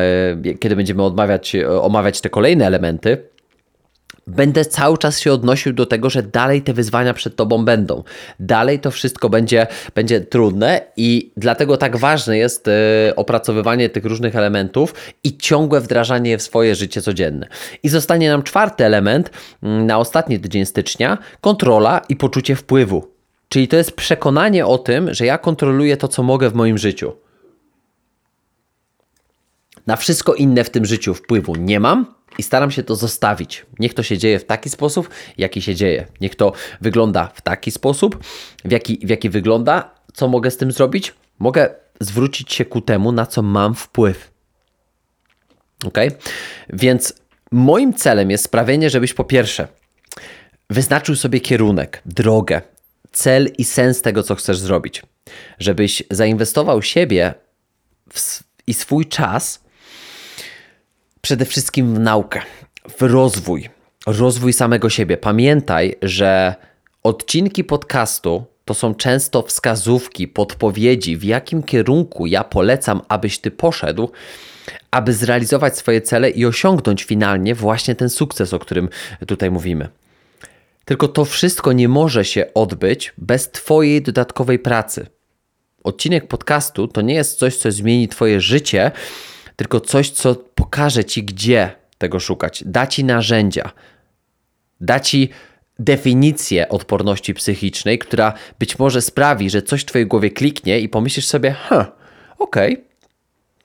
e, 0.47 0.55
kiedy 0.55 0.77
będziemy 0.77 1.03
odmawiać, 1.03 1.57
omawiać 1.81 2.21
te 2.21 2.31
kolejne 2.31 2.67
elementy, 2.67 3.19
będę 4.27 4.65
cały 4.65 4.99
czas 4.99 5.21
się 5.21 5.33
odnosił 5.33 5.73
do 5.73 5.87
tego, 5.87 6.11
że 6.11 6.23
dalej 6.23 6.63
te 6.63 6.73
wyzwania 6.73 7.15
przed 7.15 7.37
tobą 7.37 7.65
będą. 7.65 8.03
Dalej 8.41 8.81
to 8.81 8.91
wszystko 8.91 9.29
będzie, 9.29 9.67
będzie 9.95 10.21
trudne 10.21 10.81
i 10.97 11.33
dlatego 11.37 11.77
tak 11.77 11.97
ważne 11.97 12.39
jest 12.39 12.69
y, 12.69 12.73
opracowywanie 13.17 13.89
tych 13.89 14.05
różnych 14.05 14.37
elementów 14.37 14.95
i 15.25 15.37
ciągłe 15.37 15.81
wdrażanie 15.81 16.31
je 16.31 16.39
w 16.39 16.43
swoje 16.43 16.75
życie 16.75 17.03
codzienne. 17.03 17.49
I 17.83 17.89
zostanie 17.89 18.31
nam 18.31 18.43
czwarty 18.43 18.85
element 18.85 19.29
y, 19.29 19.67
na 19.67 19.99
ostatni 19.99 20.41
tydzień 20.41 20.67
stycznia 20.67 21.19
kontrola 21.41 22.01
i 22.09 22.17
poczucie 22.17 22.57
wpływu. 22.57 23.13
Czyli 23.49 23.69
to 23.69 23.77
jest 23.77 23.93
przekonanie 23.93 24.67
o 24.67 24.79
tym, 24.79 25.15
że 25.15 25.27
ja 25.27 25.39
kontroluję 25.39 25.97
to, 25.97 26.09
co 26.09 26.23
mogę 26.23 26.51
w 26.51 26.55
moim 26.55 26.79
życiu. 26.79 27.13
Na 29.87 29.97
wszystko 29.97 30.35
inne 30.35 30.65
w 30.65 30.71
tym 30.71 30.85
życiu 30.85 31.15
wpływu 31.15 31.55
nie 31.57 31.81
mam, 31.81 32.07
i 32.43 32.45
staram 32.45 32.71
się 32.71 32.83
to 32.83 32.97
zostawić. 32.97 33.67
Niech 33.79 33.95
to 33.95 34.03
się 34.03 34.19
dzieje 34.19 34.39
w 34.39 34.45
taki 34.45 34.71
sposób, 34.71 35.09
jaki 35.39 35.63
się 35.63 35.75
dzieje. 35.75 36.07
Niech 36.21 36.35
to 36.35 36.53
wygląda 36.81 37.31
w 37.35 37.41
taki 37.41 37.71
sposób, 37.71 38.25
w 38.65 38.71
jaki, 38.71 38.99
w 39.07 39.09
jaki 39.09 39.31
wygląda. 39.31 39.95
Co 40.13 40.29
mogę 40.29 40.51
z 40.51 40.57
tym 40.57 40.73
zrobić? 40.73 41.15
Mogę 41.39 41.75
zwrócić 42.01 42.53
się 42.53 42.65
ku 42.65 42.81
temu, 42.81 43.13
na 43.13 43.27
co 43.27 43.43
mam 43.43 43.75
wpływ. 43.75 44.31
Ok? 45.85 45.99
Więc 46.73 47.13
moim 47.53 47.95
celem 47.95 48.31
jest 48.31 48.45
sprawienie, 48.45 48.91
żebyś 48.91 49.15
po 49.15 49.25
pierwsze 49.25 49.69
wyznaczył 50.71 51.17
sobie 51.17 51.41
kierunek, 51.41 52.03
drogę, 52.07 52.63
cel 53.13 53.51
i 53.59 53.65
sens 53.65 54.03
tego, 54.03 54.23
co 54.23 54.35
chcesz 54.35 54.59
zrobić. 54.59 55.03
Żebyś 55.59 56.03
zainwestował 56.11 56.83
siebie 56.83 57.35
w, 58.13 58.43
i 58.67 58.75
swój 58.75 59.07
czas 59.07 59.62
przede 61.23 61.45
wszystkim 61.45 61.95
w 61.95 61.99
naukę, 61.99 62.41
w 62.99 63.03
rozwój, 63.03 63.69
rozwój 64.07 64.53
samego 64.53 64.91
siebie. 64.91 65.17
Pamiętaj, 65.17 65.95
że 66.03 66.55
Odcinki 67.03 67.65
podcastu 67.65 68.45
to 68.65 68.75
są 68.75 68.95
często 68.95 69.43
wskazówki, 69.43 70.29
podpowiedzi, 70.29 71.17
w 71.17 71.25
jakim 71.25 71.63
kierunku 71.63 72.27
ja 72.27 72.45
polecam, 72.45 73.01
abyś 73.09 73.39
ty 73.39 73.51
poszedł, 73.51 74.11
aby 74.91 75.13
zrealizować 75.13 75.79
swoje 75.79 76.01
cele 76.01 76.31
i 76.31 76.47
osiągnąć 76.47 77.05
finalnie 77.05 77.55
właśnie 77.55 77.95
ten 77.95 78.11
sukces, 78.11 78.55
o 78.55 78.59
którym 78.59 78.89
tutaj 79.27 79.51
mówimy. 79.51 79.89
Tylko 80.85 81.09
to 81.09 81.25
wszystko 81.25 81.73
nie 81.73 81.89
może 81.89 82.25
się 82.25 82.55
odbyć 82.55 83.13
bez 83.19 83.51
Twojej 83.51 84.03
dodatkowej 84.03 84.59
pracy. 84.59 85.07
Odcinek 85.85 86.29
podcastu 86.29 86.89
to 86.89 87.01
nie 87.01 87.15
jest 87.15 87.39
coś, 87.39 87.57
co 87.57 87.73
zmieni 87.73 88.09
Twoje 88.09 88.41
życie, 88.41 88.91
tylko 89.57 89.81
coś, 89.81 90.11
co 90.11 90.35
pokaże 90.35 91.05
Ci, 91.05 91.25
gdzie 91.25 91.71
tego 91.99 92.21
szukać, 92.21 92.65
da 92.67 92.87
Ci 92.87 93.05
narzędzia, 93.05 93.71
da 94.81 95.01
Ci 95.01 95.29
definicję 95.79 96.69
odporności 96.69 97.35
psychicznej, 97.35 97.99
która 97.99 98.33
być 98.59 98.79
może 98.79 99.03
sprawi, 99.03 99.51
że 99.51 99.63
coś 99.63 99.83
w 99.83 99.85
Twojej 99.85 100.07
głowie 100.07 100.31
kliknie 100.31 100.81
i 100.81 100.89
pomyślisz 100.89 101.27
sobie, 101.27 101.51
ha, 101.51 101.93
okej, 102.39 102.73
okay, 102.73 102.93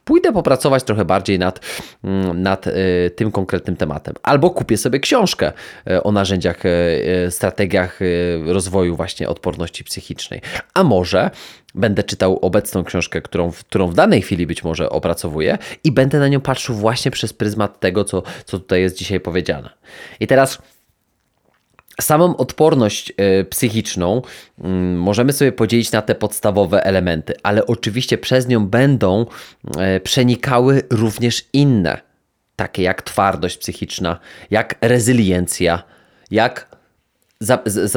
pójdę 0.08 0.34
popracować 0.34 0.84
trochę 0.84 1.06
bardziej 1.06 1.40
nad, 1.40 1.60
mm, 2.04 2.42
nad 2.42 2.68
y, 2.68 3.12
tym 3.16 3.32
konkretnym 3.32 3.76
tematem. 3.76 4.16
Albo 4.24 4.50
kupię 4.50 4.78
sobie 4.78 5.00
książkę 5.00 5.52
y, 5.92 6.04
o 6.04 6.12
narzędziach, 6.12 6.66
y, 6.66 7.28
strategiach 7.30 8.00
rozwoju 8.46 8.96
właśnie 8.96 9.30
odporności 9.30 9.84
psychicznej. 9.84 10.42
A 10.74 10.84
może 10.84 11.32
będę 11.78 12.04
czytał 12.04 12.40
obecną 12.42 12.84
książkę, 12.84 13.22
którą, 13.22 13.52
którą 13.52 13.88
w 13.88 13.94
danej 13.94 14.22
chwili 14.22 14.48
być 14.48 14.64
może 14.64 14.90
opracowuję 14.90 15.58
i 15.84 15.92
będę 15.92 16.20
na 16.20 16.28
nią 16.28 16.42
patrzył 16.42 16.76
właśnie 16.76 17.12
przez 17.12 17.34
pryzmat 17.34 17.80
tego, 17.80 18.04
co, 18.04 18.24
co 18.46 18.60
tutaj 18.60 18.82
jest 18.82 18.98
dzisiaj 18.98 19.20
powiedziane. 19.20 19.70
I 20.20 20.28
teraz 20.28 20.62
Samą 22.02 22.38
odporność 22.38 23.14
e, 23.18 23.44
psychiczną 23.44 24.22
mm, 24.60 25.00
możemy 25.00 25.34
sobie 25.34 25.52
podzielić 25.52 25.92
na 25.92 26.02
te 26.02 26.16
podstawowe 26.16 26.84
elementy, 26.84 27.34
ale 27.44 27.68
oczywiście 27.68 28.18
przez 28.18 28.48
nią 28.48 28.68
będą 28.68 29.26
e, 29.78 30.00
przenikały 30.00 30.84
również 30.90 31.46
inne, 31.54 32.02
takie 32.56 32.84
jak 32.84 33.02
twardość 33.02 33.58
psychiczna, 33.58 34.20
jak 34.52 34.76
rezyliencja, 34.82 35.84
jak 36.32 36.67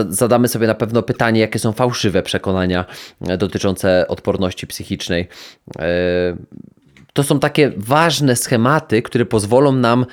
zadamy 0.08 0.48
sobie 0.48 0.66
na 0.66 0.74
pewno 0.74 1.02
pytanie, 1.02 1.40
jakie 1.40 1.58
są 1.58 1.72
fałszywe 1.72 2.22
przekonania 2.22 2.84
e, 3.28 3.36
dotyczące 3.36 4.08
odporności 4.08 4.66
psychicznej. 4.66 5.28
To 7.12 7.22
są 7.22 7.40
takie 7.40 7.72
ważne 7.76 8.36
schematy, 8.36 9.02
które 9.02 9.26
pozwolą 9.26 9.72
nam 9.72 10.06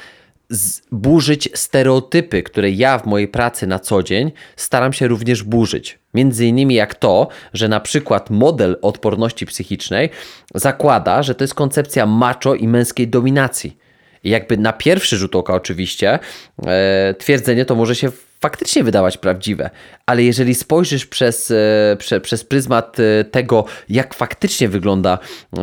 burzyć 0.92 1.50
stereotypy, 1.54 2.44
które 2.44 2.72
ja 2.72 3.00
w 3.00 3.06
mojej 3.06 3.28
pracy 3.28 3.68
na 3.68 3.80
co 3.80 4.04
dzień 4.04 4.32
staram 4.56 4.94
się 4.94 5.08
również 5.08 5.44
burzyć. 5.44 6.00
Między 6.14 6.46
innymi 6.46 6.76
jak 6.76 6.96
to, 6.96 7.28
że 7.54 7.68
na 7.68 7.80
przykład 7.80 8.30
model 8.30 8.78
odporności 8.82 9.46
psychicznej 9.46 10.10
zakłada, 10.56 11.24
że 11.24 11.36
to 11.36 11.44
jest 11.44 11.54
koncepcja 11.54 12.06
macho 12.06 12.56
i 12.56 12.68
męskiej 12.68 13.08
dominacji. 13.08 13.78
I 14.24 14.30
jakby 14.30 14.58
na 14.58 14.74
pierwszy 14.74 15.18
rzut 15.18 15.36
oka 15.36 15.54
oczywiście 15.54 16.20
e, 16.66 17.16
twierdzenie 17.18 17.66
to 17.66 17.76
może 17.76 17.96
się 17.96 18.12
faktycznie 18.40 18.84
wydawać 18.84 19.18
prawdziwe, 19.18 19.70
ale 20.06 20.24
jeżeli 20.24 20.56
spojrzysz 20.56 21.06
przez, 21.06 21.52
e, 21.52 21.96
prze, 22.00 22.22
przez 22.22 22.44
pryzmat 22.44 22.98
e, 23.00 23.24
tego, 23.24 23.66
jak 23.90 24.14
faktycznie 24.14 24.70
wygląda 24.70 25.20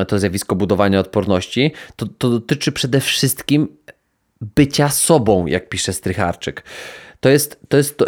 to 0.09 0.19
zjawisko 0.19 0.57
budowania 0.57 1.01
odporności, 1.01 1.73
to, 1.97 2.07
to 2.19 2.31
dotyczy 2.31 2.73
przede 2.73 3.01
wszystkim 3.01 3.69
bycia 4.41 4.89
sobą, 4.89 5.47
jak 5.47 5.69
pisze 5.69 5.93
Strycharczyk. 5.93 6.63
To 7.21 7.29
jest, 7.29 7.61
to 7.69 7.77
jest 7.77 7.99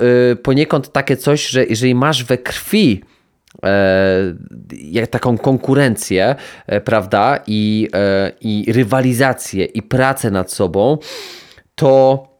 poniekąd 0.42 0.92
takie 0.92 1.16
coś, 1.16 1.48
że 1.48 1.64
jeżeli 1.64 1.94
masz 1.94 2.24
we 2.24 2.38
krwi 2.38 3.02
e, 3.64 5.06
taką 5.10 5.38
konkurencję, 5.38 6.34
e, 6.66 6.80
prawda, 6.80 7.38
i, 7.46 7.88
e, 7.94 8.32
i 8.40 8.72
rywalizację, 8.72 9.64
i 9.64 9.82
pracę 9.82 10.30
nad 10.30 10.52
sobą, 10.52 10.98
to 11.74 12.35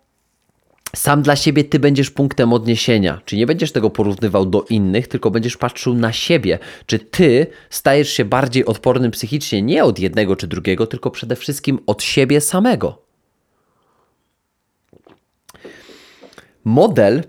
sam 0.98 1.22
dla 1.22 1.36
siebie 1.36 1.64
ty 1.64 1.78
będziesz 1.78 2.10
punktem 2.10 2.52
odniesienia. 2.52 3.20
Czy 3.24 3.36
nie 3.36 3.46
będziesz 3.46 3.72
tego 3.72 3.90
porównywał 3.90 4.46
do 4.46 4.62
innych, 4.62 5.08
tylko 5.08 5.30
będziesz 5.30 5.56
patrzył 5.56 5.94
na 5.94 6.12
siebie. 6.12 6.58
Czy 6.86 6.98
ty 6.98 7.46
stajesz 7.70 8.10
się 8.10 8.24
bardziej 8.24 8.64
odpornym 8.64 9.10
psychicznie 9.10 9.62
nie 9.62 9.84
od 9.84 9.98
jednego 9.98 10.36
czy 10.36 10.46
drugiego, 10.46 10.86
tylko 10.86 11.10
przede 11.10 11.36
wszystkim 11.36 11.78
od 11.86 12.02
siebie 12.02 12.40
samego. 12.40 13.02
Model 16.64 17.22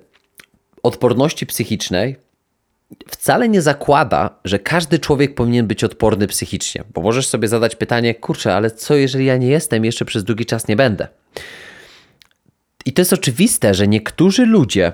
odporności 0.84 1.46
psychicznej 1.46 2.16
wcale 3.08 3.50
nie 3.50 3.62
zakłada, 3.62 4.40
że 4.46 4.60
każdy 4.60 5.00
człowiek 5.00 5.36
powinien 5.36 5.68
być 5.68 5.84
odporny 5.84 6.28
psychicznie, 6.28 6.84
bo 6.94 7.02
możesz 7.02 7.28
sobie 7.28 7.48
zadać 7.48 7.76
pytanie, 7.76 8.16
kurczę, 8.16 8.56
ale 8.56 8.72
co 8.72 8.96
jeżeli 8.96 9.26
ja 9.26 9.38
nie 9.38 9.48
jestem, 9.48 9.86
jeszcze 9.86 10.06
przez 10.06 10.24
długi 10.24 10.46
czas 10.46 10.68
nie 10.68 10.76
będę? 10.76 11.08
I 12.88 12.94
to 12.94 13.02
jest 13.02 13.14
oczywiste, 13.14 13.74
że 13.74 13.88
niektórzy 13.88 14.46
ludzie 14.46 14.94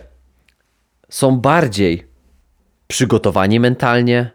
są 1.10 1.38
bardziej 1.38 2.08
przygotowani 2.88 3.60
mentalnie, 3.60 4.32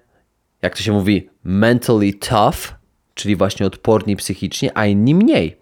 jak 0.62 0.76
to 0.76 0.82
się 0.82 0.92
mówi, 0.92 1.28
mentally 1.44 2.12
tough, 2.12 2.74
czyli 3.14 3.36
właśnie 3.36 3.66
odporni 3.66 4.16
psychicznie, 4.16 4.78
a 4.78 4.86
inni 4.86 5.14
mniej. 5.14 5.56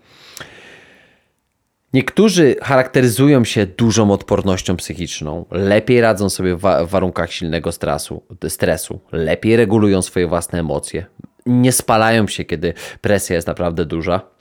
Niektórzy 1.92 2.56
charakteryzują 2.62 3.44
się 3.44 3.66
dużą 3.66 4.10
odpornością 4.10 4.76
psychiczną, 4.76 5.44
lepiej 5.50 6.00
radzą 6.00 6.30
sobie 6.30 6.56
w 6.56 6.60
warunkach 6.86 7.32
silnego 7.32 7.72
stresu, 7.72 8.22
stresu, 8.48 9.00
lepiej 9.12 9.56
regulują 9.56 10.02
swoje 10.02 10.26
własne 10.26 10.58
emocje, 10.60 11.06
nie 11.46 11.72
spalają 11.72 12.28
się, 12.28 12.44
kiedy 12.44 12.74
presja 13.00 13.36
jest 13.36 13.48
naprawdę 13.48 13.84
duża. 13.84 14.35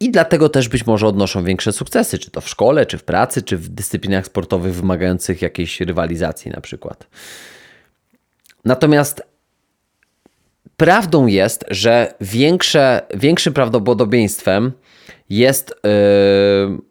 I 0.00 0.10
dlatego 0.10 0.48
też 0.48 0.68
być 0.68 0.86
może 0.86 1.06
odnoszą 1.06 1.44
większe 1.44 1.72
sukcesy, 1.72 2.18
czy 2.18 2.30
to 2.30 2.40
w 2.40 2.48
szkole, 2.48 2.86
czy 2.86 2.98
w 2.98 3.04
pracy, 3.04 3.42
czy 3.42 3.56
w 3.56 3.68
dyscyplinach 3.68 4.26
sportowych 4.26 4.74
wymagających 4.74 5.42
jakiejś 5.42 5.80
rywalizacji 5.80 6.50
na 6.50 6.60
przykład. 6.60 7.06
Natomiast 8.64 9.22
Prawdą 10.78 11.26
jest, 11.26 11.64
że 11.70 12.14
większe, 12.20 13.02
większym 13.14 13.52
prawdopodobieństwem 13.52 14.72
jest 15.30 15.74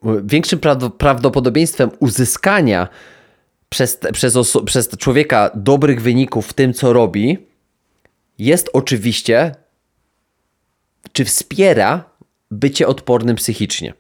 yy, 0.04 0.22
większym 0.24 0.60
prawdopodobieństwem 0.98 1.90
uzyskania 2.00 2.88
przez, 3.70 4.00
przez, 4.14 4.38
przez 4.66 4.90
człowieka 4.90 5.52
dobrych 5.56 6.02
wyników 6.02 6.48
w 6.48 6.54
tym, 6.54 6.74
co 6.74 6.94
robi, 6.94 7.38
jest 8.40 8.70
oczywiście, 8.74 9.56
czy 11.12 11.26
wspiera 11.26 12.10
bycie 12.52 12.88
odpornym 12.88 13.36
psychicznie. 13.36 13.94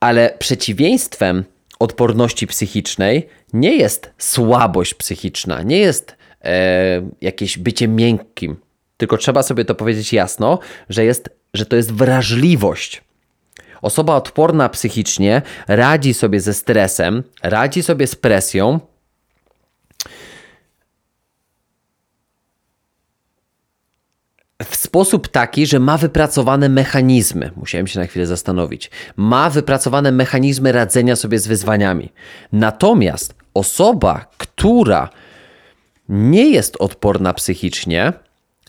Ale 0.00 0.36
przeciwieństwem 0.38 1.44
odporności 1.78 2.46
psychicznej 2.46 3.28
nie 3.52 3.76
jest 3.76 4.10
słabość 4.18 4.94
psychiczna, 4.94 5.62
nie 5.62 5.78
jest 5.78 6.16
e, 6.44 7.10
jakieś 7.20 7.58
bycie 7.58 7.88
miękkim, 7.88 8.56
tylko 8.96 9.16
trzeba 9.16 9.42
sobie 9.42 9.64
to 9.64 9.74
powiedzieć 9.74 10.12
jasno, 10.12 10.58
że, 10.88 11.04
jest, 11.04 11.30
że 11.54 11.66
to 11.66 11.76
jest 11.76 11.92
wrażliwość. 11.92 13.02
Osoba 13.82 14.16
odporna 14.16 14.68
psychicznie 14.68 15.42
radzi 15.68 16.14
sobie 16.14 16.40
ze 16.40 16.54
stresem, 16.54 17.22
radzi 17.42 17.82
sobie 17.82 18.06
z 18.06 18.16
presją. 18.16 18.80
W 24.68 24.76
sposób 24.76 25.28
taki, 25.28 25.66
że 25.66 25.80
ma 25.80 25.98
wypracowane 25.98 26.68
mechanizmy, 26.68 27.50
musiałem 27.56 27.86
się 27.86 28.00
na 28.00 28.06
chwilę 28.06 28.26
zastanowić, 28.26 28.90
ma 29.16 29.50
wypracowane 29.50 30.12
mechanizmy 30.12 30.72
radzenia 30.72 31.16
sobie 31.16 31.38
z 31.38 31.46
wyzwaniami. 31.46 32.12
Natomiast 32.52 33.34
osoba, 33.54 34.26
która 34.38 35.08
nie 36.08 36.50
jest 36.50 36.76
odporna 36.76 37.34
psychicznie, 37.34 38.12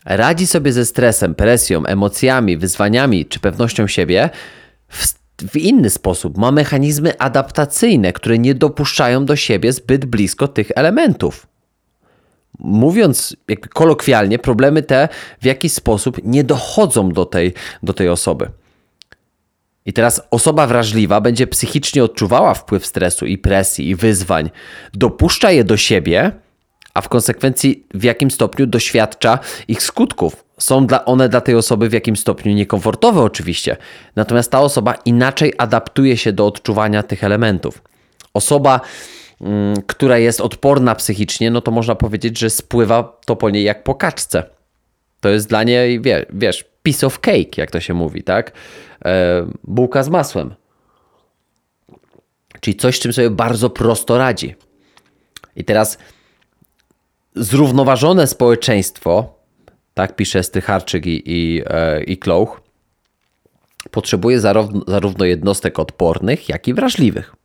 radzi 0.04 0.46
sobie 0.46 0.72
ze 0.72 0.84
stresem, 0.84 1.34
presją, 1.34 1.86
emocjami, 1.86 2.56
wyzwaniami 2.56 3.26
czy 3.26 3.40
pewnością 3.40 3.86
siebie 3.86 4.30
w, 4.88 5.14
w 5.50 5.56
inny 5.56 5.90
sposób. 5.90 6.38
Ma 6.38 6.52
mechanizmy 6.52 7.18
adaptacyjne, 7.18 8.12
które 8.12 8.38
nie 8.38 8.54
dopuszczają 8.54 9.24
do 9.24 9.36
siebie 9.36 9.72
zbyt 9.72 10.04
blisko 10.04 10.48
tych 10.48 10.70
elementów. 10.74 11.46
Mówiąc 12.58 13.36
jakby 13.48 13.68
kolokwialnie, 13.68 14.38
problemy 14.38 14.82
te 14.82 15.08
w 15.40 15.44
jakiś 15.44 15.72
sposób 15.72 16.20
nie 16.24 16.44
dochodzą 16.44 17.08
do 17.08 17.24
tej, 17.24 17.54
do 17.82 17.92
tej 17.92 18.08
osoby. 18.08 18.50
I 19.86 19.92
teraz 19.92 20.22
osoba 20.30 20.66
wrażliwa 20.66 21.20
będzie 21.20 21.46
psychicznie 21.46 22.04
odczuwała 22.04 22.54
wpływ 22.54 22.86
stresu 22.86 23.26
i 23.26 23.38
presji 23.38 23.88
i 23.88 23.94
wyzwań, 23.94 24.50
dopuszcza 24.94 25.50
je 25.50 25.64
do 25.64 25.76
siebie, 25.76 26.32
a 26.94 27.00
w 27.00 27.08
konsekwencji 27.08 27.86
w 27.94 28.02
jakim 28.02 28.30
stopniu 28.30 28.66
doświadcza 28.66 29.38
ich 29.68 29.82
skutków. 29.82 30.44
Są 30.58 30.86
dla 30.86 31.04
one 31.04 31.28
dla 31.28 31.40
tej 31.40 31.54
osoby 31.54 31.88
w 31.88 31.92
jakim 31.92 32.16
stopniu 32.16 32.52
niekomfortowe 32.52 33.22
oczywiście, 33.22 33.76
natomiast 34.16 34.50
ta 34.50 34.60
osoba 34.60 34.94
inaczej 34.94 35.52
adaptuje 35.58 36.16
się 36.16 36.32
do 36.32 36.46
odczuwania 36.46 37.02
tych 37.02 37.24
elementów. 37.24 37.82
Osoba, 38.34 38.80
która 39.86 40.18
jest 40.18 40.40
odporna 40.40 40.94
psychicznie, 40.94 41.50
no 41.50 41.60
to 41.60 41.70
można 41.70 41.94
powiedzieć, 41.94 42.38
że 42.38 42.50
spływa 42.50 43.20
to 43.26 43.36
po 43.36 43.50
niej 43.50 43.64
jak 43.64 43.84
po 43.84 43.94
kaczce. 43.94 44.44
To 45.20 45.28
jest 45.28 45.48
dla 45.48 45.62
niej, 45.62 46.00
wiesz, 46.30 46.64
piece 46.82 47.06
of 47.06 47.20
cake, 47.20 47.56
jak 47.56 47.70
to 47.70 47.80
się 47.80 47.94
mówi, 47.94 48.22
tak? 48.22 48.52
E, 49.04 49.46
bułka 49.64 50.02
z 50.02 50.08
masłem. 50.08 50.54
Czyli 52.60 52.76
coś, 52.76 53.00
czym 53.00 53.12
sobie 53.12 53.30
bardzo 53.30 53.70
prosto 53.70 54.18
radzi. 54.18 54.54
I 55.56 55.64
teraz 55.64 55.98
zrównoważone 57.34 58.26
społeczeństwo, 58.26 59.34
tak 59.94 60.16
pisze 60.16 60.42
Strycharczyk 60.42 61.06
i, 61.06 61.22
i, 61.26 61.62
e, 61.66 62.02
i 62.02 62.18
Klouch, 62.18 62.60
potrzebuje 63.90 64.40
zarówno, 64.40 64.80
zarówno 64.86 65.24
jednostek 65.24 65.78
odpornych, 65.78 66.48
jak 66.48 66.68
i 66.68 66.74
wrażliwych. 66.74 67.35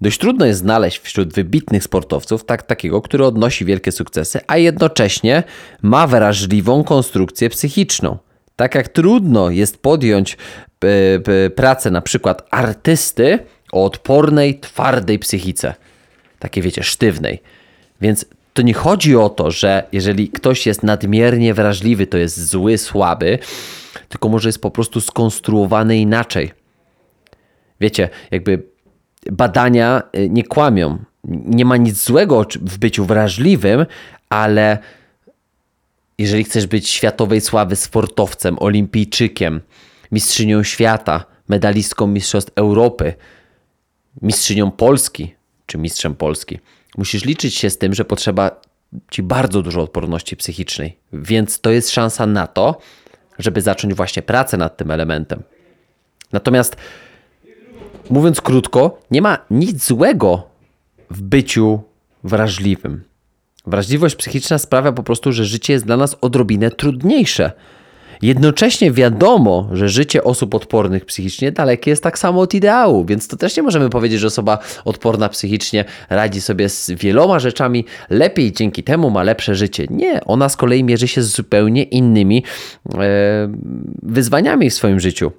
Dość 0.00 0.18
trudno 0.18 0.46
jest 0.46 0.60
znaleźć 0.60 0.98
wśród 0.98 1.34
wybitnych 1.34 1.84
sportowców 1.84 2.44
tak, 2.44 2.62
takiego, 2.62 3.02
który 3.02 3.24
odnosi 3.24 3.64
wielkie 3.64 3.92
sukcesy, 3.92 4.40
a 4.46 4.56
jednocześnie 4.56 5.42
ma 5.82 6.06
wrażliwą 6.06 6.84
konstrukcję 6.84 7.50
psychiczną. 7.50 8.18
Tak 8.56 8.74
jak 8.74 8.88
trudno 8.88 9.50
jest 9.50 9.82
podjąć 9.82 10.36
e, 10.84 11.50
pracę 11.50 11.90
na 11.90 12.00
przykład 12.00 12.48
artysty 12.50 13.38
o 13.72 13.84
odpornej, 13.84 14.60
twardej 14.60 15.18
psychice. 15.18 15.74
Takiej 16.38 16.62
wiecie, 16.62 16.82
sztywnej. 16.82 17.42
Więc 18.00 18.24
to 18.54 18.62
nie 18.62 18.74
chodzi 18.74 19.16
o 19.16 19.28
to, 19.28 19.50
że 19.50 19.82
jeżeli 19.92 20.28
ktoś 20.28 20.66
jest 20.66 20.82
nadmiernie 20.82 21.54
wrażliwy, 21.54 22.06
to 22.06 22.18
jest 22.18 22.48
zły, 22.48 22.78
słaby, 22.78 23.38
tylko 24.08 24.28
może 24.28 24.48
jest 24.48 24.62
po 24.62 24.70
prostu 24.70 25.00
skonstruowany 25.00 25.98
inaczej. 25.98 26.52
Wiecie, 27.80 28.08
jakby 28.30 28.62
badania 29.32 30.02
y, 30.16 30.28
nie 30.30 30.44
kłamią. 30.44 30.98
Nie 31.24 31.64
ma 31.64 31.76
nic 31.76 32.04
złego 32.04 32.46
w 32.60 32.78
byciu 32.78 33.04
wrażliwym, 33.04 33.86
ale 34.28 34.78
jeżeli 36.18 36.44
chcesz 36.44 36.66
być 36.66 36.88
światowej 36.88 37.40
sławy 37.40 37.76
sportowcem, 37.76 38.56
olimpijczykiem, 38.58 39.60
mistrzynią 40.12 40.62
świata, 40.62 41.24
medalistką 41.48 42.06
Mistrzostw 42.06 42.52
Europy, 42.56 43.14
mistrzynią 44.22 44.70
Polski 44.70 45.34
czy 45.66 45.78
mistrzem 45.78 46.14
Polski, 46.14 46.58
musisz 46.96 47.24
liczyć 47.24 47.54
się 47.54 47.70
z 47.70 47.78
tym, 47.78 47.94
że 47.94 48.04
potrzeba 48.04 48.60
ci 49.10 49.22
bardzo 49.22 49.62
dużo 49.62 49.82
odporności 49.82 50.36
psychicznej. 50.36 50.98
Więc 51.12 51.60
to 51.60 51.70
jest 51.70 51.90
szansa 51.90 52.26
na 52.26 52.46
to, 52.46 52.78
żeby 53.38 53.60
zacząć 53.60 53.94
właśnie 53.94 54.22
pracę 54.22 54.56
nad 54.56 54.76
tym 54.76 54.90
elementem. 54.90 55.42
Natomiast 56.32 56.76
mówiąc 58.10 58.40
krótko, 58.40 58.98
nie 59.10 59.22
ma 59.22 59.38
nic 59.50 59.86
złego 59.86 60.42
w 61.10 61.22
byciu 61.22 61.80
wrażliwym. 62.24 63.04
Wrażliwość 63.66 64.16
psychiczna 64.16 64.58
sprawia 64.58 64.92
po 64.92 65.02
prostu, 65.02 65.32
że 65.32 65.44
życie 65.44 65.72
jest 65.72 65.84
dla 65.84 65.96
nas 65.96 66.16
odrobinę 66.20 66.70
trudniejsze. 66.70 67.52
Jednocześnie 68.22 68.92
wiadomo, 68.92 69.68
że 69.72 69.88
życie 69.88 70.24
osób 70.24 70.54
odpornych 70.54 71.04
psychicznie 71.04 71.52
dalekie 71.52 71.90
jest 71.90 72.02
tak 72.02 72.18
samo 72.18 72.40
od 72.40 72.54
ideału, 72.54 73.04
więc 73.04 73.28
to 73.28 73.36
też 73.36 73.56
nie 73.56 73.62
możemy 73.62 73.90
powiedzieć, 73.90 74.20
że 74.20 74.26
osoba 74.26 74.58
odporna 74.84 75.28
psychicznie 75.28 75.84
radzi 76.10 76.40
sobie 76.40 76.68
z 76.68 76.90
wieloma 76.90 77.38
rzeczami 77.38 77.84
lepiej, 78.10 78.52
dzięki 78.52 78.82
temu 78.82 79.10
ma 79.10 79.22
lepsze 79.22 79.54
życie. 79.54 79.86
Nie, 79.90 80.24
ona 80.24 80.48
z 80.48 80.56
kolei 80.56 80.84
mierzy 80.84 81.08
się 81.08 81.22
z 81.22 81.36
zupełnie 81.36 81.82
innymi 81.82 82.44
e, 82.94 82.98
wyzwaniami 84.02 84.70
w 84.70 84.74
swoim 84.74 85.00
życiu. 85.00 85.32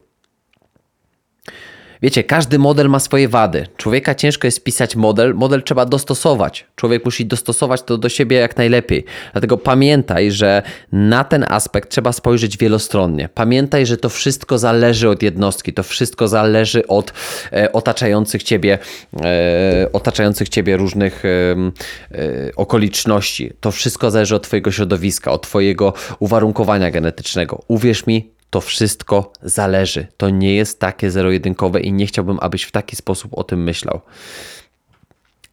Wiecie, 2.01 2.23
każdy 2.23 2.59
model 2.59 2.89
ma 2.89 2.99
swoje 2.99 3.27
wady. 3.27 3.67
Człowieka 3.77 4.15
ciężko 4.15 4.47
jest 4.47 4.63
pisać 4.63 4.95
model, 4.95 5.35
model 5.35 5.63
trzeba 5.63 5.85
dostosować. 5.85 6.65
Człowiek 6.75 7.05
musi 7.05 7.25
dostosować 7.25 7.81
to 7.83 7.97
do 7.97 8.09
siebie 8.09 8.37
jak 8.37 8.57
najlepiej. 8.57 9.05
Dlatego 9.31 9.57
pamiętaj, 9.57 10.31
że 10.31 10.63
na 10.91 11.23
ten 11.23 11.45
aspekt 11.49 11.89
trzeba 11.89 12.11
spojrzeć 12.11 12.57
wielostronnie. 12.57 13.29
Pamiętaj, 13.33 13.85
że 13.85 13.97
to 13.97 14.09
wszystko 14.09 14.57
zależy 14.57 15.09
od 15.09 15.23
jednostki, 15.23 15.73
to 15.73 15.83
wszystko 15.83 16.27
zależy 16.27 16.87
od 16.87 17.13
e, 17.53 17.73
otaczających 17.73 18.43
ciebie, 18.43 18.79
e, 19.23 19.87
otaczających 19.93 20.49
ciebie 20.49 20.77
różnych 20.77 21.25
e, 21.25 21.29
e 21.29 22.55
okoliczności. 22.55 23.53
To 23.59 23.71
wszystko 23.71 24.11
zależy 24.11 24.35
od 24.35 24.43
twojego 24.43 24.71
środowiska, 24.71 25.31
od 25.31 25.41
twojego 25.41 25.93
uwarunkowania 26.19 26.91
genetycznego. 26.91 27.61
Uwierz 27.67 28.07
mi, 28.07 28.38
to 28.49 28.61
wszystko 28.61 29.33
zależy. 29.41 30.07
To 30.17 30.29
nie 30.29 30.55
jest 30.55 30.79
takie 30.79 31.11
zero-jedynkowe 31.11 31.81
i 31.81 31.93
nie 31.93 32.05
chciałbym, 32.05 32.37
abyś 32.41 32.63
w 32.63 32.71
taki 32.71 32.95
sposób 32.95 33.37
o 33.37 33.43
tym 33.43 33.63
myślał. 33.63 34.01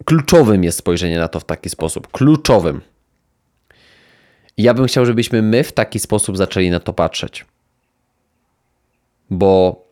Kluczowym 0.05 0.65
jest 0.65 0.79
spojrzenie 0.79 1.19
na 1.19 1.29
to 1.29 1.41
w 1.41 1.45
taki 1.45 1.71
sposób. 1.71 2.09
Kluczowym. 2.11 2.81
Ja 4.57 4.75
bym 4.75 4.87
chciał, 4.87 5.07
żebyśmy 5.07 5.43
my 5.43 5.65
w 5.65 5.73
taki 5.73 5.99
sposób 5.99 6.37
zaczęli 6.37 6.71
na 6.71 6.81
to 6.81 6.93
patrzeć. 6.93 7.45
Bo 9.31 9.85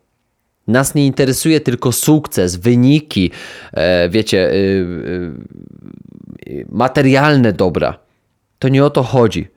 nas 0.67 0.95
nie 0.95 1.07
interesuje 1.07 1.61
tylko 1.61 1.93
sukces, 1.93 2.57
wyniki, 2.57 3.31
e, 3.73 4.09
wiecie, 4.09 4.51
y, 4.51 4.55
y, 6.47 6.67
materialne 6.69 7.53
dobra. 7.53 7.99
To 8.59 8.69
nie 8.69 8.85
o 8.85 8.91
to 8.91 9.03
chodzi. 9.03 9.49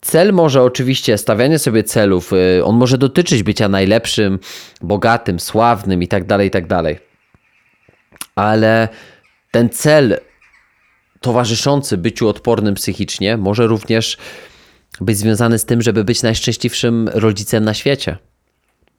Cel 0.00 0.32
może 0.32 0.62
oczywiście, 0.62 1.18
stawianie 1.18 1.58
sobie 1.58 1.84
celów, 1.84 2.32
y, 2.32 2.64
on 2.64 2.76
może 2.76 2.98
dotyczyć 2.98 3.42
bycia 3.42 3.68
najlepszym, 3.68 4.38
bogatym, 4.82 5.40
sławnym 5.40 6.02
itd., 6.02 6.26
tak 6.26 6.40
itd. 6.44 6.82
Tak 6.82 7.02
Ale 8.34 8.88
ten 9.50 9.70
cel 9.70 10.20
towarzyszący 11.20 11.96
byciu 11.96 12.28
odpornym 12.28 12.74
psychicznie 12.74 13.36
może 13.36 13.66
również 13.66 14.16
być 15.00 15.18
związany 15.18 15.58
z 15.58 15.64
tym, 15.64 15.82
żeby 15.82 16.04
być 16.04 16.22
najszczęśliwszym 16.22 17.08
rodzicem 17.08 17.64
na 17.64 17.74
świecie. 17.74 18.16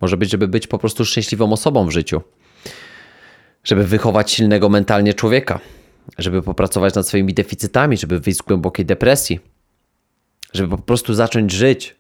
Może 0.02 0.18
być, 0.18 0.32
żeby 0.32 0.48
być 0.48 0.68
po 0.68 0.78
prostu 0.78 1.06
szczęśliwą 1.06 1.52
osobą 1.52 1.88
w 1.88 1.92
życiu. 1.92 2.22
Żeby 3.64 3.84
wychować 3.84 4.32
silnego 4.32 4.70
mentalnie 4.70 5.14
człowieka. 5.14 5.60
Żeby 6.18 6.42
popracować 6.42 6.96
nad 6.96 7.08
swoimi 7.08 7.34
deficytami, 7.34 7.98
żeby 7.98 8.20
wyjść 8.20 8.40
z 8.40 8.42
głębokiej 8.42 8.86
depresji 8.86 9.40
żeby 10.54 10.78
po 10.78 10.84
prostu 10.84 11.14
zacząć 11.14 11.52
żyć. 11.52 11.96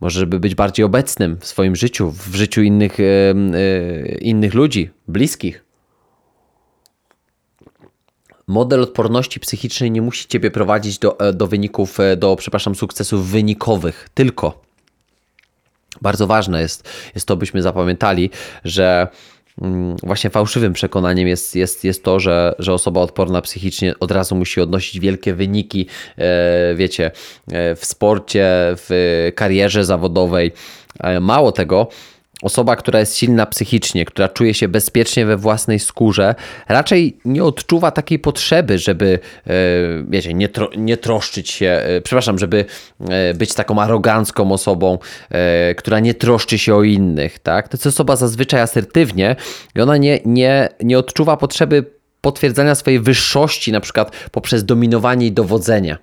Może, 0.00 0.20
żeby 0.20 0.40
być 0.40 0.54
bardziej 0.54 0.84
obecnym 0.84 1.36
w 1.40 1.46
swoim 1.46 1.76
życiu, 1.76 2.10
w 2.10 2.34
życiu 2.34 2.62
innych, 2.62 3.00
e, 3.00 3.04
e, 3.04 4.18
innych 4.18 4.54
ludzi, 4.54 4.90
bliskich. 5.08 5.64
Model 8.46 8.82
odporności 8.82 9.40
psychicznej 9.40 9.90
nie 9.90 10.02
musi 10.02 10.28
ciebie 10.28 10.50
prowadzić 10.50 10.98
do, 10.98 11.20
e, 11.20 11.32
do 11.32 11.46
wyników, 11.46 11.98
do, 12.16 12.36
przepraszam, 12.36 12.74
sukcesów 12.74 13.30
wynikowych, 13.30 14.08
tylko. 14.14 14.64
Bardzo 16.02 16.26
ważne 16.26 16.60
jest, 16.60 16.88
jest 17.14 17.26
to, 17.26 17.36
byśmy 17.36 17.62
zapamiętali, 17.62 18.30
że 18.64 19.08
właśnie 20.02 20.30
fałszywym 20.30 20.72
przekonaniem 20.72 21.28
jest, 21.28 21.56
jest, 21.56 21.84
jest 21.84 22.04
to, 22.04 22.20
że, 22.20 22.54
że 22.58 22.72
osoba 22.72 23.00
odporna 23.00 23.40
psychicznie 23.40 23.94
od 24.00 24.10
razu 24.10 24.36
musi 24.36 24.60
odnosić 24.60 25.00
wielkie 25.00 25.34
wyniki, 25.34 25.86
e, 26.18 26.74
wiecie, 26.74 27.10
e, 27.52 27.74
w 27.74 27.84
sporcie, 27.84 28.46
w 28.54 29.30
karierze 29.34 29.84
zawodowej. 29.84 30.52
E, 31.00 31.20
mało 31.20 31.52
tego, 31.52 31.88
Osoba, 32.42 32.76
która 32.76 33.00
jest 33.00 33.16
silna 33.16 33.46
psychicznie, 33.46 34.04
która 34.04 34.28
czuje 34.28 34.54
się 34.54 34.68
bezpiecznie 34.68 35.26
we 35.26 35.36
własnej 35.36 35.78
skórze, 35.78 36.34
raczej 36.68 37.16
nie 37.24 37.44
odczuwa 37.44 37.90
takiej 37.90 38.18
potrzeby, 38.18 38.78
żeby, 38.78 39.18
e, 39.46 39.50
wiecie, 40.08 40.34
nie, 40.34 40.48
tro, 40.48 40.70
nie 40.76 40.96
troszczyć 40.96 41.50
się, 41.50 41.66
e, 41.66 42.00
przepraszam, 42.00 42.38
żeby 42.38 42.64
e, 43.08 43.34
być 43.34 43.54
taką 43.54 43.78
arogancką 43.82 44.52
osobą, 44.52 44.98
która 45.76 46.00
nie 46.00 46.14
troszczy 46.14 46.58
się 46.58 46.74
o 46.74 46.82
innych, 46.82 47.38
tak? 47.38 47.68
To 47.68 47.76
jest 47.76 47.86
osoba 47.86 48.16
zazwyczaj 48.16 48.60
asertywnie 48.60 49.36
i 49.76 49.80
ona 49.80 49.96
nie, 49.96 50.20
nie, 50.24 50.68
nie 50.82 50.98
odczuwa 50.98 51.36
potrzeby 51.36 51.84
potwierdzania 52.20 52.74
swojej 52.74 53.00
wyższości, 53.00 53.72
na 53.72 53.80
przykład 53.80 54.28
poprzez 54.30 54.64
dominowanie 54.64 55.26
i 55.26 55.32
dowodzenie. 55.32 55.96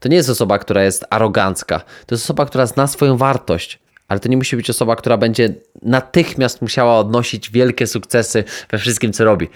To 0.00 0.08
nie 0.08 0.16
jest 0.16 0.30
osoba, 0.30 0.58
która 0.58 0.84
jest 0.84 1.04
arogancka. 1.10 1.78
To 2.06 2.14
jest 2.14 2.24
osoba, 2.24 2.46
która 2.46 2.66
zna 2.66 2.86
swoją 2.86 3.16
wartość 3.16 3.81
ale 4.12 4.20
to 4.20 4.28
nie 4.28 4.36
musi 4.36 4.56
być 4.56 4.70
osoba, 4.70 4.96
która 4.96 5.16
będzie 5.16 5.54
natychmiast 5.82 6.62
musiała 6.62 6.98
odnosić 6.98 7.50
wielkie 7.50 7.86
sukcesy 7.86 8.44
we 8.70 8.78
wszystkim, 8.78 9.12
co 9.12 9.24
robi. 9.24 9.48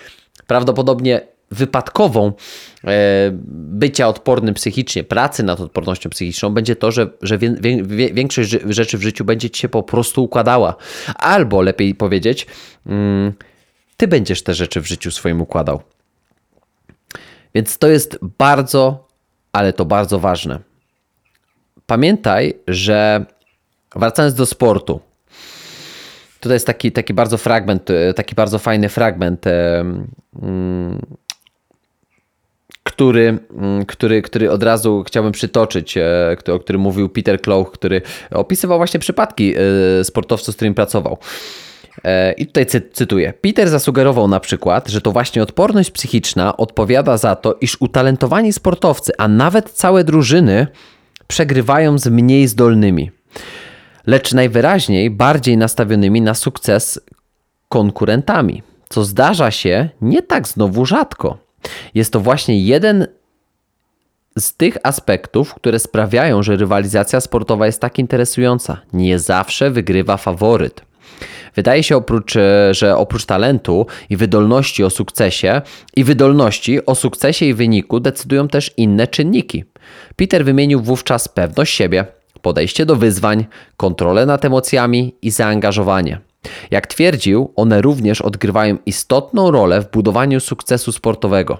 Prawdopodobnie 0.46 1.20
wypadkową 1.50 2.32
e, 2.84 3.30
bycia 3.52 4.08
odpornym 4.08 4.54
psychicznie, 4.54 5.04
pracy 5.04 5.42
nad 5.42 5.60
odpornością 5.60 6.10
psychiczną 6.10 6.50
będzie 6.50 6.76
to, 6.76 6.90
że, 6.90 7.10
że 7.22 7.38
wie, 7.38 7.54
wie, 7.82 8.14
większość 8.14 8.50
rzeczy 8.68 8.98
w 8.98 9.02
życiu 9.02 9.24
będzie 9.24 9.50
ci 9.50 9.60
się 9.60 9.68
po 9.68 9.82
prostu 9.82 10.24
układała. 10.24 10.76
Albo 11.14 11.62
lepiej 11.62 11.94
powiedzieć, 11.94 12.46
mm, 12.86 13.32
ty 13.96 14.08
będziesz 14.08 14.42
te 14.42 14.54
rzeczy 14.54 14.80
w 14.80 14.86
życiu 14.86 15.10
swoim 15.10 15.40
układał. 15.40 15.82
Więc 17.54 17.78
to 17.78 17.88
jest 17.88 18.18
bardzo, 18.38 19.08
ale 19.52 19.72
to 19.72 19.84
bardzo 19.84 20.18
ważne. 20.18 20.60
Pamiętaj, 21.86 22.54
że 22.68 23.26
Wracając 23.96 24.34
do 24.34 24.46
sportu. 24.46 25.00
tutaj 26.40 26.56
jest 26.56 26.66
taki, 26.66 26.92
taki 26.92 27.14
bardzo 27.14 27.38
fragment, 27.38 27.90
e, 27.90 28.14
taki 28.14 28.34
bardzo 28.34 28.58
fajny 28.58 28.88
fragment, 28.88 29.46
e, 29.46 29.80
mm, 30.42 31.00
który, 32.82 33.38
mm, 33.56 33.86
który, 33.86 34.22
który 34.22 34.50
od 34.50 34.62
razu 34.62 35.04
chciałbym 35.06 35.32
przytoczyć, 35.32 35.98
o 36.52 36.58
którym 36.58 36.82
mówił 36.82 37.08
Peter 37.08 37.40
Clough, 37.40 37.72
który 37.72 38.02
opisywał 38.30 38.78
właśnie 38.78 39.00
przypadki 39.00 39.54
sportowców, 40.02 40.54
z 40.54 40.56
którym 40.56 40.74
pracował. 40.74 41.18
I 42.36 42.46
tutaj 42.46 42.66
cytuję. 42.92 43.32
Peter 43.40 43.68
zasugerował 43.68 44.28
na 44.28 44.40
przykład, 44.40 44.88
że 44.88 45.00
to 45.00 45.12
właśnie 45.12 45.42
odporność 45.42 45.90
psychiczna 45.90 46.56
odpowiada 46.56 47.16
za 47.16 47.36
to, 47.36 47.56
iż 47.60 47.76
utalentowani 47.80 48.52
sportowcy, 48.52 49.12
a 49.18 49.28
nawet 49.28 49.70
całe 49.70 50.04
drużyny 50.04 50.66
przegrywają 51.26 51.98
z 51.98 52.06
mniej 52.06 52.48
zdolnymi 52.48 53.10
lecz 54.06 54.32
najwyraźniej 54.32 55.10
bardziej 55.10 55.56
nastawionymi 55.56 56.20
na 56.20 56.34
sukces 56.34 57.00
konkurentami, 57.68 58.62
co 58.88 59.04
zdarza 59.04 59.50
się 59.50 59.88
nie 60.00 60.22
tak 60.22 60.48
znowu 60.48 60.86
rzadko. 60.86 61.38
Jest 61.94 62.12
to 62.12 62.20
właśnie 62.20 62.60
jeden 62.60 63.06
z 64.38 64.54
tych 64.54 64.76
aspektów, 64.82 65.54
które 65.54 65.78
sprawiają, 65.78 66.42
że 66.42 66.56
rywalizacja 66.56 67.20
sportowa 67.20 67.66
jest 67.66 67.80
tak 67.80 67.98
interesująca. 67.98 68.80
Nie 68.92 69.18
zawsze 69.18 69.70
wygrywa 69.70 70.16
faworyt. 70.16 70.82
Wydaje 71.54 71.82
się, 71.82 71.96
oprócz, 71.96 72.36
e, 72.36 72.74
że 72.74 72.96
oprócz 72.96 73.24
talentu 73.24 73.86
i 74.10 74.16
wydolności 74.16 74.84
o 74.84 74.90
sukcesie 74.90 75.62
i 75.96 76.04
wydolności 76.04 76.86
o 76.86 76.94
sukcesie 76.94 77.46
i 77.46 77.54
wyniku 77.54 78.00
decydują 78.00 78.48
też 78.48 78.70
inne 78.76 79.06
czynniki. 79.06 79.64
Peter 80.16 80.44
wymienił 80.44 80.80
wówczas 80.80 81.28
pewność 81.28 81.74
siebie, 81.74 82.04
podejście 82.46 82.86
do 82.86 82.96
wyzwań, 82.96 83.46
kontrolę 83.76 84.26
nad 84.26 84.44
emocjami 84.44 85.14
i 85.22 85.30
zaangażowanie. 85.30 86.20
Jak 86.70 86.86
twierdził, 86.86 87.52
one 87.56 87.82
również 87.82 88.22
odgrywają 88.22 88.78
istotną 88.86 89.50
rolę 89.50 89.80
w 89.80 89.90
budowaniu 89.90 90.40
sukcesu 90.40 90.92
sportowego. 90.92 91.58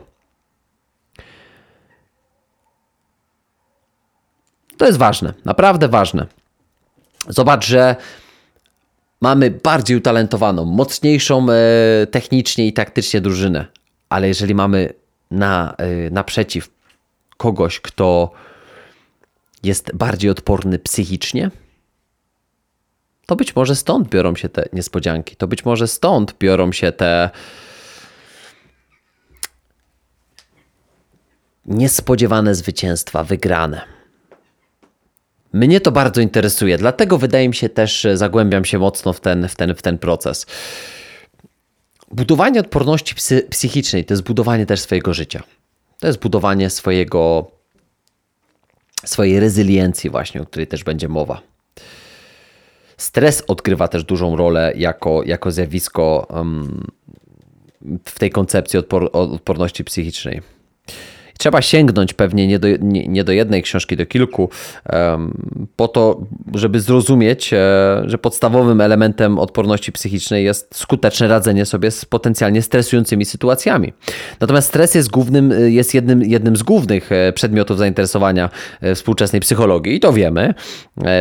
To 4.76 4.86
jest 4.86 4.98
ważne, 4.98 5.34
naprawdę 5.44 5.88
ważne. 5.88 6.26
Zobacz, 7.28 7.66
że 7.66 7.96
mamy 9.20 9.50
bardziej 9.50 9.96
utalentowaną, 9.96 10.64
mocniejszą 10.64 11.46
e, 11.50 12.06
technicznie 12.06 12.66
i 12.66 12.72
taktycznie 12.72 13.20
drużynę, 13.20 13.66
ale 14.08 14.28
jeżeli 14.28 14.54
mamy 14.54 14.92
na, 15.30 15.74
e, 15.78 16.10
naprzeciw 16.10 16.70
kogoś, 17.36 17.80
kto 17.80 18.30
jest 19.66 19.94
bardziej 19.94 20.30
odporny 20.30 20.78
psychicznie, 20.78 21.50
to 23.26 23.36
być 23.36 23.56
może 23.56 23.76
stąd 23.76 24.08
biorą 24.08 24.36
się 24.36 24.48
te 24.48 24.68
niespodzianki. 24.72 25.36
To 25.36 25.48
być 25.48 25.64
może 25.64 25.88
stąd 25.88 26.38
biorą 26.38 26.72
się 26.72 26.92
te 26.92 27.30
niespodziewane 31.66 32.54
zwycięstwa, 32.54 33.24
wygrane. 33.24 33.80
Mnie 35.52 35.80
to 35.80 35.92
bardzo 35.92 36.20
interesuje, 36.20 36.78
dlatego 36.78 37.18
wydaje 37.18 37.48
mi 37.48 37.54
się 37.54 37.68
też, 37.68 38.06
zagłębiam 38.14 38.64
się 38.64 38.78
mocno 38.78 39.12
w 39.12 39.20
ten, 39.20 39.48
w 39.48 39.56
ten, 39.56 39.74
w 39.74 39.82
ten 39.82 39.98
proces. 39.98 40.46
Budowanie 42.10 42.60
odporności 42.60 43.14
psy, 43.14 43.46
psychicznej 43.50 44.04
to 44.04 44.14
jest 44.14 44.24
budowanie 44.24 44.66
też 44.66 44.80
swojego 44.80 45.14
życia. 45.14 45.42
To 46.00 46.06
jest 46.06 46.18
budowanie 46.18 46.70
swojego 46.70 47.50
swojej 49.04 49.40
rezyliencji 49.40 50.10
właśnie, 50.10 50.42
o 50.42 50.46
której 50.46 50.66
też 50.66 50.84
będzie 50.84 51.08
mowa. 51.08 51.42
Stres 52.96 53.42
odgrywa 53.46 53.88
też 53.88 54.04
dużą 54.04 54.36
rolę 54.36 54.72
jako, 54.76 55.22
jako 55.22 55.50
zjawisko 55.50 56.26
um, 56.30 56.86
w 58.04 58.18
tej 58.18 58.30
koncepcji 58.30 58.78
odpor, 58.78 59.10
odporności 59.12 59.84
psychicznej. 59.84 60.42
Trzeba 61.38 61.62
sięgnąć 61.62 62.14
pewnie 62.14 62.46
nie 62.46 62.58
do, 62.58 62.68
nie, 62.80 63.08
nie 63.08 63.24
do 63.24 63.32
jednej 63.32 63.62
książki, 63.62 63.96
do 63.96 64.06
kilku, 64.06 64.50
po 65.76 65.88
to, 65.88 66.20
żeby 66.54 66.80
zrozumieć, 66.80 67.52
e, 67.52 67.56
że 68.04 68.18
podstawowym 68.18 68.80
elementem 68.80 69.38
odporności 69.38 69.92
psychicznej 69.92 70.44
jest 70.44 70.74
skuteczne 70.74 71.28
radzenie 71.28 71.66
sobie 71.66 71.90
z 71.90 72.04
potencjalnie 72.04 72.62
stresującymi 72.62 73.24
sytuacjami. 73.24 73.92
Natomiast 74.40 74.68
stres 74.68 74.94
jest, 74.94 75.10
głównym, 75.10 75.52
jest 75.66 75.94
jednym, 75.94 76.22
jednym 76.22 76.56
z 76.56 76.62
głównych 76.62 77.12
e, 77.12 77.32
przedmiotów 77.32 77.78
zainteresowania 77.78 78.50
e, 78.80 78.94
współczesnej 78.94 79.40
psychologii 79.40 79.94
i 79.94 80.00
to 80.00 80.12
wiemy. 80.12 80.54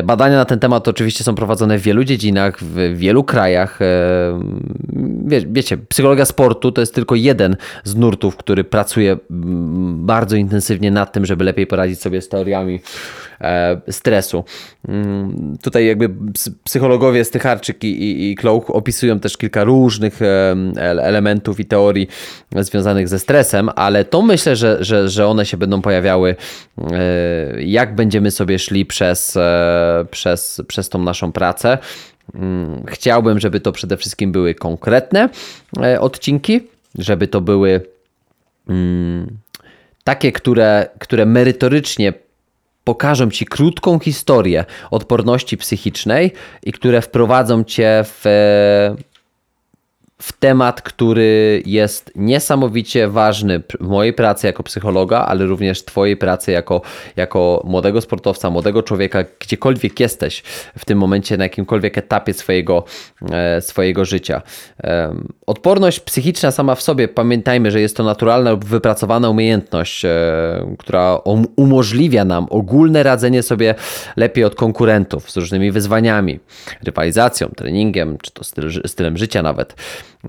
Badania 0.03 0.37
na 0.37 0.45
ten 0.45 0.59
temat 0.59 0.87
oczywiście 0.87 1.23
są 1.23 1.35
prowadzone 1.35 1.77
w 1.77 1.81
wielu 1.81 2.03
dziedzinach, 2.03 2.63
w 2.63 2.97
wielu 2.97 3.23
krajach. 3.23 3.79
Wie, 5.25 5.41
wiecie, 5.41 5.77
psychologia 5.77 6.25
sportu 6.25 6.71
to 6.71 6.81
jest 6.81 6.95
tylko 6.95 7.15
jeden 7.15 7.55
z 7.83 7.95
nurtów, 7.95 8.37
który 8.37 8.63
pracuje 8.63 9.17
bardzo 10.05 10.35
intensywnie 10.35 10.91
nad 10.91 11.13
tym, 11.13 11.25
żeby 11.25 11.43
lepiej 11.43 11.67
poradzić 11.67 12.01
sobie 12.01 12.21
z 12.21 12.29
teoriami 12.29 12.79
e, 13.41 13.81
stresu. 13.91 14.43
Mm, 14.87 15.57
tutaj 15.61 15.87
jakby 15.87 16.09
psychologowie 16.63 17.25
Stycharczyk 17.25 17.83
i, 17.83 18.03
i, 18.03 18.31
i 18.31 18.37
opisują 18.67 19.19
też 19.19 19.37
kilka 19.37 19.63
różnych 19.63 20.21
e, 20.21 20.55
elementów 20.77 21.59
i 21.59 21.65
teorii 21.65 22.07
związanych 22.55 23.07
ze 23.07 23.19
stresem, 23.19 23.69
ale 23.75 24.05
to 24.05 24.21
myślę, 24.21 24.55
że, 24.55 24.83
że, 24.83 25.09
że 25.09 25.27
one 25.27 25.45
się 25.45 25.57
będą 25.57 25.81
pojawiały 25.81 26.35
e, 26.91 27.63
jak 27.63 27.95
będziemy 27.95 28.31
sobie 28.31 28.59
szli 28.59 28.85
przez, 28.85 29.37
przez, 30.11 30.61
przez 30.67 30.89
tą 30.89 30.99
naszą 30.99 31.31
pracę. 31.31 31.77
Mm, 32.33 32.83
chciałbym, 32.87 33.39
żeby 33.39 33.59
to 33.59 33.71
przede 33.71 33.97
wszystkim 33.97 34.31
były 34.31 34.55
konkretne 34.55 35.29
odcinki, 35.99 36.61
żeby 36.97 37.27
to 37.27 37.41
były 37.41 37.81
mm, 38.69 39.37
takie, 40.05 40.31
które, 40.31 40.89
które 40.99 41.25
merytorycznie 41.25 42.13
pokażą 42.83 43.29
ci 43.31 43.45
krótką 43.45 43.99
historię 43.99 44.65
odporności 44.91 45.57
psychicznej 45.57 46.31
i 46.63 46.71
które 46.71 47.01
wprowadzą 47.01 47.63
cię 47.63 48.03
w 48.03 48.23
w 50.21 50.33
temat, 50.33 50.81
który 50.81 51.63
jest 51.65 52.11
niesamowicie 52.15 53.07
ważny 53.07 53.63
w 53.79 53.87
mojej 53.87 54.13
pracy 54.13 54.47
jako 54.47 54.63
psychologa, 54.63 55.19
ale 55.19 55.45
również 55.45 55.85
Twojej 55.85 56.17
pracy 56.17 56.51
jako, 56.51 56.81
jako 57.15 57.63
młodego 57.65 58.01
sportowca, 58.01 58.49
młodego 58.49 58.83
człowieka, 58.83 59.23
gdziekolwiek 59.39 59.99
jesteś 59.99 60.43
w 60.77 60.85
tym 60.85 60.97
momencie, 60.97 61.37
na 61.37 61.43
jakimkolwiek 61.43 61.97
etapie 61.97 62.33
swojego, 62.33 62.83
e, 63.31 63.61
swojego 63.61 64.05
życia. 64.05 64.41
Odporność 65.47 65.99
psychiczna 65.99 66.51
sama 66.51 66.75
w 66.75 66.81
sobie, 66.81 67.07
pamiętajmy, 67.07 67.71
że 67.71 67.81
jest 67.81 67.97
to 67.97 68.03
naturalna 68.03 68.51
lub 68.51 68.65
wypracowana 68.65 69.29
umiejętność, 69.29 70.05
e, 70.05 70.75
która 70.79 71.19
umożliwia 71.55 72.25
nam 72.25 72.47
ogólne 72.49 73.03
radzenie 73.03 73.43
sobie 73.43 73.75
lepiej 74.15 74.43
od 74.43 74.55
konkurentów 74.55 75.31
z 75.31 75.37
różnymi 75.37 75.71
wyzwaniami, 75.71 76.39
rywalizacją, 76.83 77.47
treningiem, 77.47 78.17
czy 78.21 78.31
to 78.31 78.43
styl, 78.43 78.81
stylem 78.85 79.17
życia 79.17 79.41
nawet. 79.41 79.75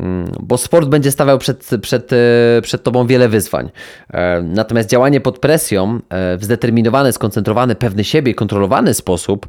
Mm, 0.01 0.33
bo 0.41 0.59
sport 0.59 0.89
będzie 0.89 1.11
stawiał 1.11 1.39
przed, 1.39 1.71
przed, 1.83 2.13
e, 2.13 2.17
przed 2.63 2.83
tobą 2.83 3.07
wiele 3.07 3.29
wyzwań. 3.29 3.71
E, 4.13 4.43
natomiast 4.43 4.89
działanie 4.89 5.21
pod 5.21 5.39
presją 5.39 6.01
e, 6.09 6.37
w 6.37 6.45
zdeterminowany, 6.45 7.13
skoncentrowany, 7.13 7.75
pewny 7.75 8.05
siebie, 8.05 8.35
kontrolowany 8.35 8.95
sposób 8.95 9.47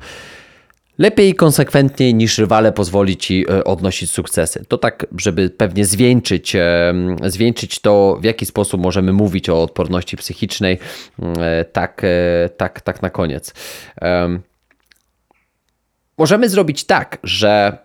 lepiej 0.97 1.29
i 1.29 1.35
konsekwentniej 1.35 2.13
niż 2.13 2.37
rywale 2.37 2.71
pozwoli 2.71 3.17
ci 3.17 3.47
odnosić 3.47 4.11
sukcesy. 4.11 4.65
To 4.67 4.77
tak, 4.77 5.05
żeby 5.17 5.49
pewnie 5.49 5.85
zwieńczyć, 5.85 6.55
zwieńczyć 7.25 7.79
to, 7.79 8.17
w 8.21 8.23
jaki 8.23 8.45
sposób 8.45 8.81
możemy 8.81 9.13
mówić 9.13 9.49
o 9.49 9.63
odporności 9.63 10.17
psychicznej, 10.17 10.79
tak, 11.73 12.01
tak, 12.57 12.81
tak 12.81 13.01
na 13.01 13.09
koniec. 13.09 13.53
Możemy 16.17 16.49
zrobić 16.49 16.83
tak, 16.83 17.17
że 17.23 17.77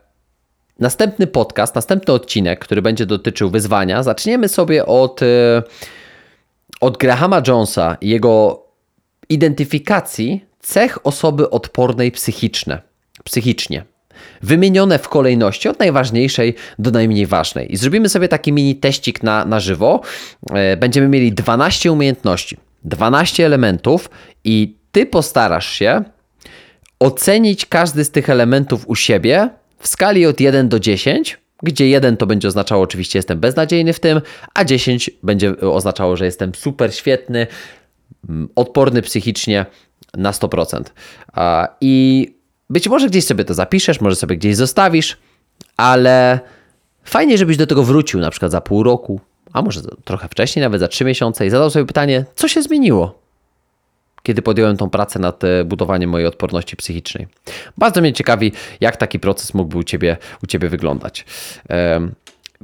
Następny 0.83 1.27
podcast, 1.27 1.75
następny 1.75 2.15
odcinek, 2.15 2.59
który 2.59 2.83
będzie 2.83 3.07
dotyczył 3.07 3.51
wyzwania, 3.51 4.03
zaczniemy 4.03 4.49
sobie 4.49 4.87
od, 4.87 5.23
e, 5.23 5.63
od 6.81 6.99
Grahama 6.99 7.43
Jonesa 7.49 7.97
i 8.01 8.09
jego 8.09 8.65
identyfikacji 9.29 10.45
cech 10.61 11.07
osoby 11.07 11.51
odpornej 11.51 12.13
psychiczne, 12.13 12.83
psychicznie. 13.25 13.85
Wymienione 14.43 14.99
w 14.99 15.09
kolejności 15.09 15.69
od 15.69 15.79
najważniejszej 15.79 16.55
do 16.79 16.91
najmniej 16.91 17.27
ważnej. 17.27 17.73
I 17.73 17.77
zrobimy 17.77 18.09
sobie 18.09 18.29
taki 18.29 18.53
mini 18.53 18.77
teścik 18.77 19.23
na, 19.23 19.45
na 19.45 19.61
żywo. 19.61 20.01
E, 20.53 20.77
będziemy 20.77 21.09
mieli 21.09 21.33
12 21.33 21.93
umiejętności, 21.93 22.57
12 22.85 23.47
elementów, 23.47 24.11
i 24.45 24.77
ty 24.93 25.07
postarasz 25.07 25.69
się 25.69 26.05
ocenić 26.99 27.67
każdy 27.67 28.05
z 28.05 28.11
tych 28.11 28.31
elementów 28.31 28.89
u 28.89 28.95
siebie 28.95 29.62
w 29.83 29.89
skali 29.89 30.27
od 30.27 30.41
1 30.41 30.69
do 30.69 30.81
10, 30.81 31.39
gdzie 31.63 31.89
1 31.89 32.17
to 32.17 32.27
będzie 32.27 32.49
oznaczało 32.49 32.83
oczywiście 32.83 33.19
jestem 33.19 33.41
beznadziejny 33.41 33.93
w 33.93 34.01
tym, 34.01 34.21
a 34.55 34.65
10 34.65 35.11
będzie 35.23 35.61
oznaczało, 35.61 36.17
że 36.17 36.25
jestem 36.25 36.55
super 36.55 36.95
świetny, 36.95 37.47
mm, 38.29 38.49
odporny 38.57 39.03
psychicznie 39.03 39.67
na 40.17 40.33
100%. 40.33 40.83
I 41.81 42.27
być 42.71 42.89
może 42.89 43.07
gdzieś 43.07 43.25
sobie 43.25 43.45
to 43.45 43.55
zapiszesz, 43.55 44.01
może 44.01 44.17
sobie 44.17 44.37
gdzieś 44.37 44.57
zostawisz 44.57 45.17
ale 45.77 46.41
fajnie, 47.05 47.39
żebyś 47.39 47.57
do 47.57 47.67
tego 47.67 47.83
wrócił 47.83 48.21
na 48.21 48.31
przykład 48.31 48.53
za 48.53 48.61
pół 48.61 48.83
roku, 48.83 49.21
a 49.53 49.63
może 49.63 49.81
trochę 50.05 50.29
wcześniej, 50.29 50.63
nawet 50.63 50.81
za 50.81 50.89
trzy 50.89 51.05
miesiące 51.05 51.47
i 51.47 51.51
zadał 51.51 51.71
sobie 51.71 51.87
pytanie, 51.87 52.25
co 52.35 52.49
się 52.49 52.63
zmieniło? 52.63 53.22
Kiedy 54.23 54.43
podjąłem 54.43 54.77
tą 54.77 54.91
pracę 54.91 55.19
nad 55.19 55.45
e, 55.45 55.65
budowaniem 55.65 56.11
mojej 56.11 56.27
odporności 56.27 56.77
psychicznej. 56.77 57.27
Bardzo 57.79 58.01
mnie 58.01 58.13
ciekawi, 58.13 58.53
jak 58.81 58.97
taki 58.97 59.21
proces 59.21 59.55
mógłby 59.55 59.79
u 59.79 59.83
Ciebie, 59.83 60.17
u 60.43 60.47
ciebie 60.47 60.69
wyglądać. 60.69 61.25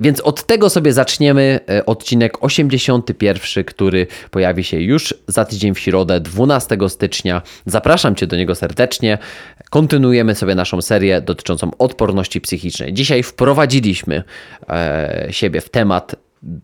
Więc 0.01 0.21
od 0.21 0.47
tego 0.47 0.71
sobie 0.71 0.93
zaczniemy 0.93 1.61
e, 1.71 1.87
odcinek 1.87 2.45
81, 2.45 3.65
który 3.65 4.07
pojawi 4.31 4.65
się 4.65 4.81
już 4.81 5.15
za 5.27 5.45
tydzień 5.45 5.75
w 5.75 5.79
środę, 5.79 6.21
12 6.21 6.77
stycznia. 6.89 7.43
Zapraszam 7.67 8.15
Cię 8.15 8.27
do 8.27 8.37
niego 8.37 8.55
serdecznie. 8.55 9.19
Kontynuujemy 9.71 10.35
sobie 10.35 10.55
naszą 10.55 10.83
serię 10.83 11.21
dotyczącą 11.21 11.71
odporności 11.79 12.41
psychicznej. 12.41 12.93
Dzisiaj 12.93 13.23
wprowadziliśmy 13.23 14.23
e, 14.69 15.27
siebie 15.31 15.61
w 15.61 15.69
temat 15.69 16.17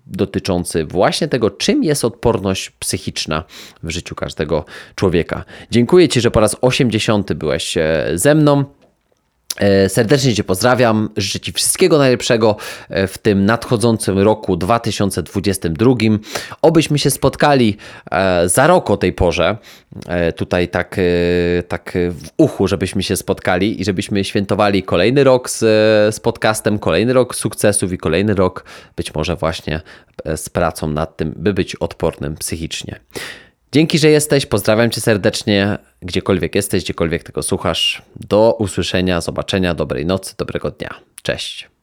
dotyczący 0.07 0.85
właśnie 0.85 1.29
tego, 1.29 1.51
czym 1.51 1.85
jest 1.85 2.05
odporność 2.05 2.71
psychiczna 2.71 3.45
w 3.83 3.91
życiu 3.91 4.15
każdego 4.15 4.65
człowieka. 4.95 5.45
Dziękuję 5.71 6.09
Ci, 6.09 6.21
że 6.21 6.31
po 6.31 6.41
raz 6.41 6.57
80 6.61 7.33
byłeś 7.33 7.77
e, 7.77 8.11
ze 8.15 8.35
mną. 8.35 8.65
E, 9.59 9.89
serdecznie 9.89 10.35
Cię 10.35 10.45
pozdrawiam. 10.45 11.11
Życzę 11.17 11.41
Ci 11.41 11.53
wszystkiego 11.53 11.99
najlepszego 11.99 12.57
e, 12.89 13.07
w 13.07 13.19
tym 13.19 13.47
nadchodzącym 13.47 14.19
roku 14.19 14.57
2022. 14.57 15.95
Obyśmy 16.63 16.99
się 16.99 17.11
spotkali 17.11 17.77
e, 18.11 18.49
za 18.49 18.67
rok 18.67 18.91
o 18.91 18.97
tej 18.97 19.13
porze. 19.13 19.57
Tutaj 20.37 20.69
tak, 20.69 21.01
tak 21.69 21.93
w 22.11 22.29
uchu, 22.37 22.69
żebyśmy 22.69 23.03
się 23.03 23.17
spotkali 23.17 23.81
i 23.81 23.85
żebyśmy 23.85 24.25
świętowali 24.25 24.83
kolejny 24.83 25.25
rok 25.25 25.51
z, 25.51 25.59
z 26.15 26.21
podcastem, 26.21 26.79
kolejny 26.79 27.13
rok 27.13 27.35
sukcesów 27.35 27.93
i 27.93 27.99
kolejny 27.99 28.35
rok 28.35 28.65
być 28.97 29.15
może 29.15 29.37
właśnie 29.37 29.81
z 30.37 30.49
pracą 30.49 30.89
nad 30.89 31.17
tym, 31.17 31.35
by 31.37 31.55
być 31.55 31.77
odpornym 31.77 32.37
psychicznie. 32.37 33.01
Dzięki, 33.75 33.99
że 33.99 34.11
jesteś. 34.11 34.47
Pozdrawiam 34.47 34.91
cię 34.91 35.01
serdecznie, 35.01 35.79
gdziekolwiek 36.03 36.55
jesteś, 36.55 36.85
gdziekolwiek 36.85 37.23
tego 37.23 37.43
słuchasz. 37.43 38.03
Do 38.17 38.57
usłyszenia, 38.59 39.21
zobaczenia, 39.21 39.75
dobrej 39.75 40.07
nocy, 40.07 40.35
dobrego 40.39 40.71
dnia. 40.71 40.95
Cześć. 41.23 41.74